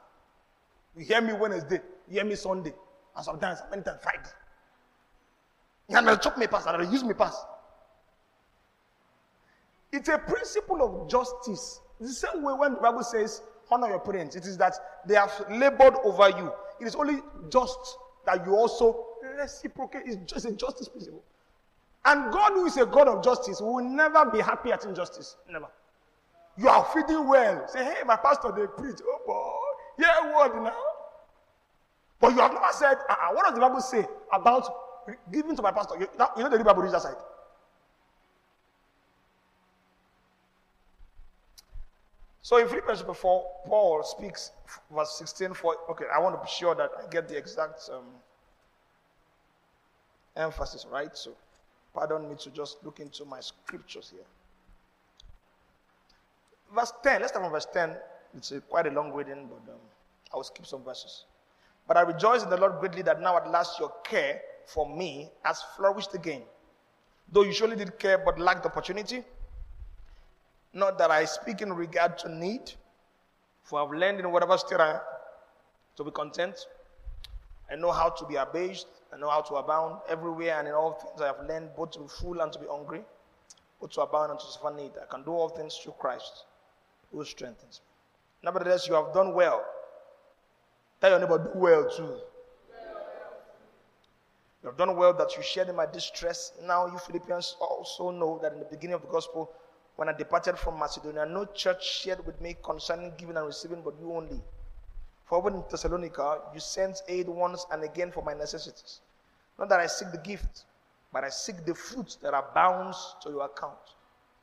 [0.95, 2.73] you hear me Wednesday, you hear me Sunday,
[3.15, 4.29] and sometimes many times Friday.
[5.89, 7.45] And they chop me pass, and they use me pass.
[9.91, 11.79] It's a principle of justice.
[11.99, 13.41] The same way when the Bible says,
[13.71, 14.35] honor your parents.
[14.35, 14.75] It is that
[15.05, 16.51] they have labored over you.
[16.79, 19.05] It is only just that you also
[19.37, 20.03] reciprocate.
[20.05, 21.23] It's just a justice principle.
[22.05, 25.35] And God, who is a God of justice, will never be happy at injustice.
[25.49, 25.67] Never.
[26.57, 27.67] You are feeding well.
[27.67, 28.97] Say, hey, my pastor, they preach.
[29.03, 30.73] Oh boy, yeah, word now.
[32.19, 33.33] But you have never said, uh-uh.
[33.33, 34.67] what does the Bible say about
[35.31, 35.95] giving to my pastor?
[35.99, 37.15] You, you know the Bible reads that side.
[42.47, 44.51] So in Philippians 4, Paul speaks,
[44.95, 48.05] verse 16, for, okay, I want to be sure that I get the exact um,
[50.37, 51.09] emphasis, right?
[51.13, 51.31] So
[51.93, 54.23] pardon me to just look into my scriptures here.
[56.73, 57.97] Verse 10, let's start from verse 10.
[58.37, 59.79] It's a, quite a long reading, but um,
[60.33, 61.25] I will skip some verses.
[61.85, 65.29] But I rejoice in the Lord greatly that now at last your care for me
[65.43, 66.43] has flourished again.
[67.29, 69.25] Though you surely did care but lacked opportunity.
[70.73, 72.73] Not that I speak in regard to need,
[73.63, 74.99] for I've learned in whatever state I am
[75.95, 76.55] to be content.
[77.71, 80.93] I know how to be abased, I know how to abound everywhere and in all
[80.93, 81.21] things.
[81.21, 83.01] I have learned both to be full and to be hungry,
[83.81, 84.91] both to abound and to suffer need.
[85.01, 86.45] I can do all things through Christ
[87.11, 87.87] who strengthens me.
[88.43, 89.65] Nevertheless, you have done well.
[91.01, 92.17] Tell your neighbor, do well too.
[94.63, 96.53] You have done well that you shared in my distress.
[96.63, 99.51] Now, you Philippians also know that in the beginning of the gospel,
[99.97, 103.95] when I departed from Macedonia, no church shared with me concerning giving and receiving, but
[103.99, 104.39] you only.
[105.25, 109.01] For when in Thessalonica, you sent aid once and again for my necessities.
[109.57, 110.65] Not that I seek the gift,
[111.11, 113.79] but I seek the fruit that abounds to your account.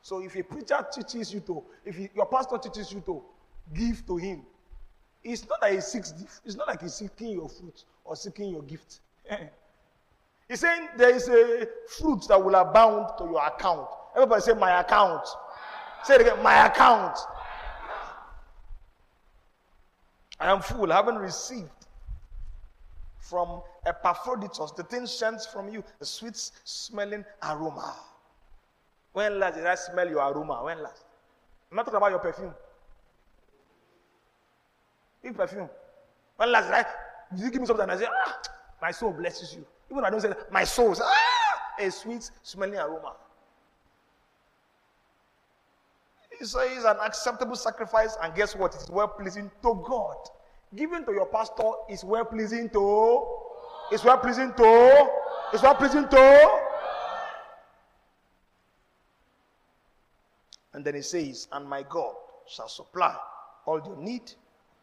[0.02, 3.22] So if a preacher teaches you to, if he, your pastor teaches you to
[3.72, 4.42] give to him,
[5.22, 6.12] it's not that he seeks,
[6.44, 9.00] it's not like he's seeking your fruit or seeking your gift.
[10.48, 13.88] he's saying there is a fruit that will abound to your account.
[14.14, 15.26] Everybody say, My account.
[16.04, 17.18] Say it again, My account.
[20.38, 21.70] I am full, I haven't received
[23.18, 27.94] from Epaphroditus the thing sent from you, the sweet smelling aroma.
[29.14, 30.62] When last did I smell your aroma?
[30.64, 31.04] When last?
[31.70, 32.52] I'm not talking about your perfume.
[35.22, 35.70] If perfume.
[36.36, 36.84] When last did I
[37.34, 38.42] did you give me something and I say, ah,
[38.82, 39.64] my soul blesses you.
[39.90, 43.14] Even I don't say that, my soul says, ah, a sweet smelling aroma.
[46.44, 48.74] He says an acceptable sacrifice, and guess what?
[48.74, 50.16] It's well pleasing to God.
[50.76, 53.24] Giving to your pastor is well pleasing to.
[53.90, 55.10] It's well pleasing to.
[55.54, 56.60] It's well pleasing to.
[60.74, 62.14] And then he says, And my God
[62.46, 63.16] shall supply
[63.64, 64.30] all your need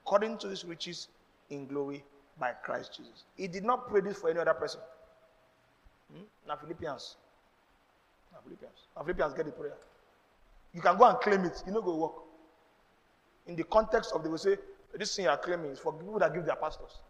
[0.03, 1.09] according to his riches
[1.51, 2.03] in glory
[2.39, 3.25] by Christ Jesus.
[3.38, 4.81] He did not pray this for any other person.
[6.11, 6.23] Hmm?
[6.47, 7.17] Now, Philippians.
[8.31, 8.88] Now, Philippians.
[8.97, 9.77] Now, Philippians get the prayer.
[10.73, 11.64] You can go and claim it.
[11.65, 12.14] You know, go work.
[13.48, 14.57] In the context of, they will say,
[14.93, 17.02] this thing you are claiming is for people that give their pastors.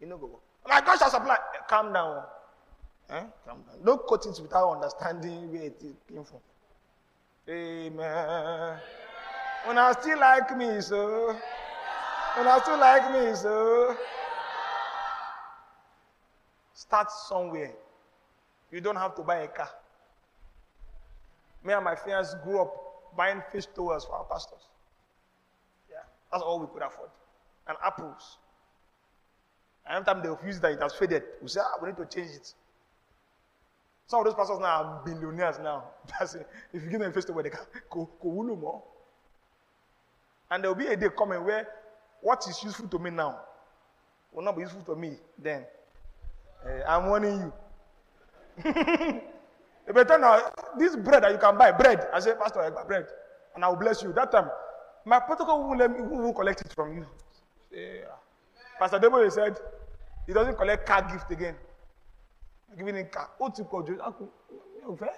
[0.00, 0.40] You know, go work.
[0.66, 1.36] My God shall supply.
[1.68, 2.22] Calm down.
[3.10, 3.22] Eh?
[3.46, 3.84] Calm down.
[3.84, 6.40] Don't quote it without understanding where it came from.
[7.48, 8.78] Amen.
[9.64, 11.36] When I still like me, so.
[12.36, 13.96] When I still like me, so.
[16.74, 17.72] Start somewhere.
[18.70, 19.68] You don't have to buy a car.
[21.64, 22.81] Me and my friends grew up
[23.16, 24.68] buying fish towels for our pastors.
[25.90, 25.96] Yeah,
[26.30, 27.10] that's all we could afford.
[27.66, 28.38] And apples.
[29.86, 32.06] And every time they refuse that it has faded, we say, ah, we need to
[32.06, 32.54] change it.
[34.06, 35.84] Some of those pastors now are billionaires now.
[36.72, 37.60] If you give them a fish towel, they can
[37.90, 38.82] go, go more.
[40.50, 41.66] And there will be a day coming where
[42.20, 43.40] what is useful to me now
[44.32, 45.64] will not be useful to me then.
[46.64, 47.52] Uh, I'm warning
[48.64, 48.74] you.
[49.92, 50.40] You better now,
[50.78, 52.08] this bread that you can buy, bread.
[52.14, 53.04] I say, Pastor, I got bread.
[53.54, 54.10] And I will bless you.
[54.14, 54.48] That time,
[55.04, 57.06] my protocol won't let me won't collect it from you.
[57.70, 58.06] Yeah.
[58.78, 59.58] Pastor Debo said
[60.26, 61.54] he doesn't collect car gift again.
[62.74, 63.28] Giving him car.
[63.38, 63.50] Kò
[63.86, 63.96] mi
[64.86, 65.12] ò fẹ́.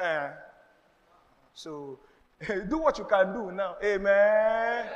[0.00, 0.30] Eh.
[1.52, 2.00] So
[2.68, 3.76] do what you can do now.
[3.84, 4.86] Amen.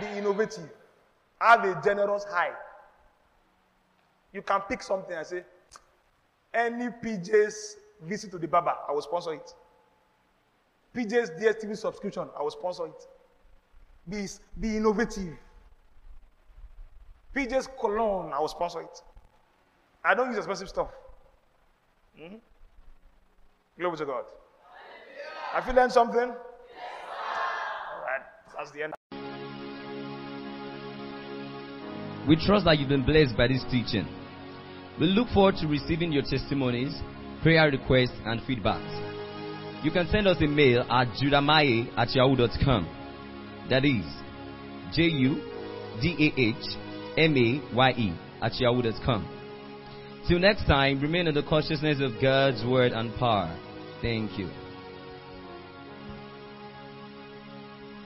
[0.00, 0.68] Be innovative.
[1.40, 2.52] Have a generous high.
[4.34, 5.44] You can pick something and say,
[6.54, 9.52] any PJ's visit to the barber, I will sponsor it.
[10.94, 13.06] PJ's DSTV subscription, I will sponsor it.
[14.08, 14.26] Be,
[14.60, 15.34] be innovative.
[17.34, 19.02] PJ's cologne, I will sponsor it.
[20.04, 20.90] I don't use expensive stuff.
[22.16, 22.36] Hmm?
[23.78, 24.24] Glory to God.
[25.52, 26.30] Have you learned something?
[26.30, 28.22] All right,
[28.56, 28.94] that's the end.
[32.28, 34.06] We trust that you've been blessed by this teaching.
[35.00, 36.94] We look forward to receiving your testimonies,
[37.42, 39.84] prayer requests, and feedbacks.
[39.84, 42.88] You can send us a mail at judahmaye at yahoo.com.
[43.68, 44.04] That is
[44.94, 45.42] J U
[46.00, 46.78] D A H
[47.18, 49.28] M A Y E at yahoo.com.
[50.28, 53.54] Till next time, remain in the consciousness of God's word and power.
[54.00, 54.48] Thank you.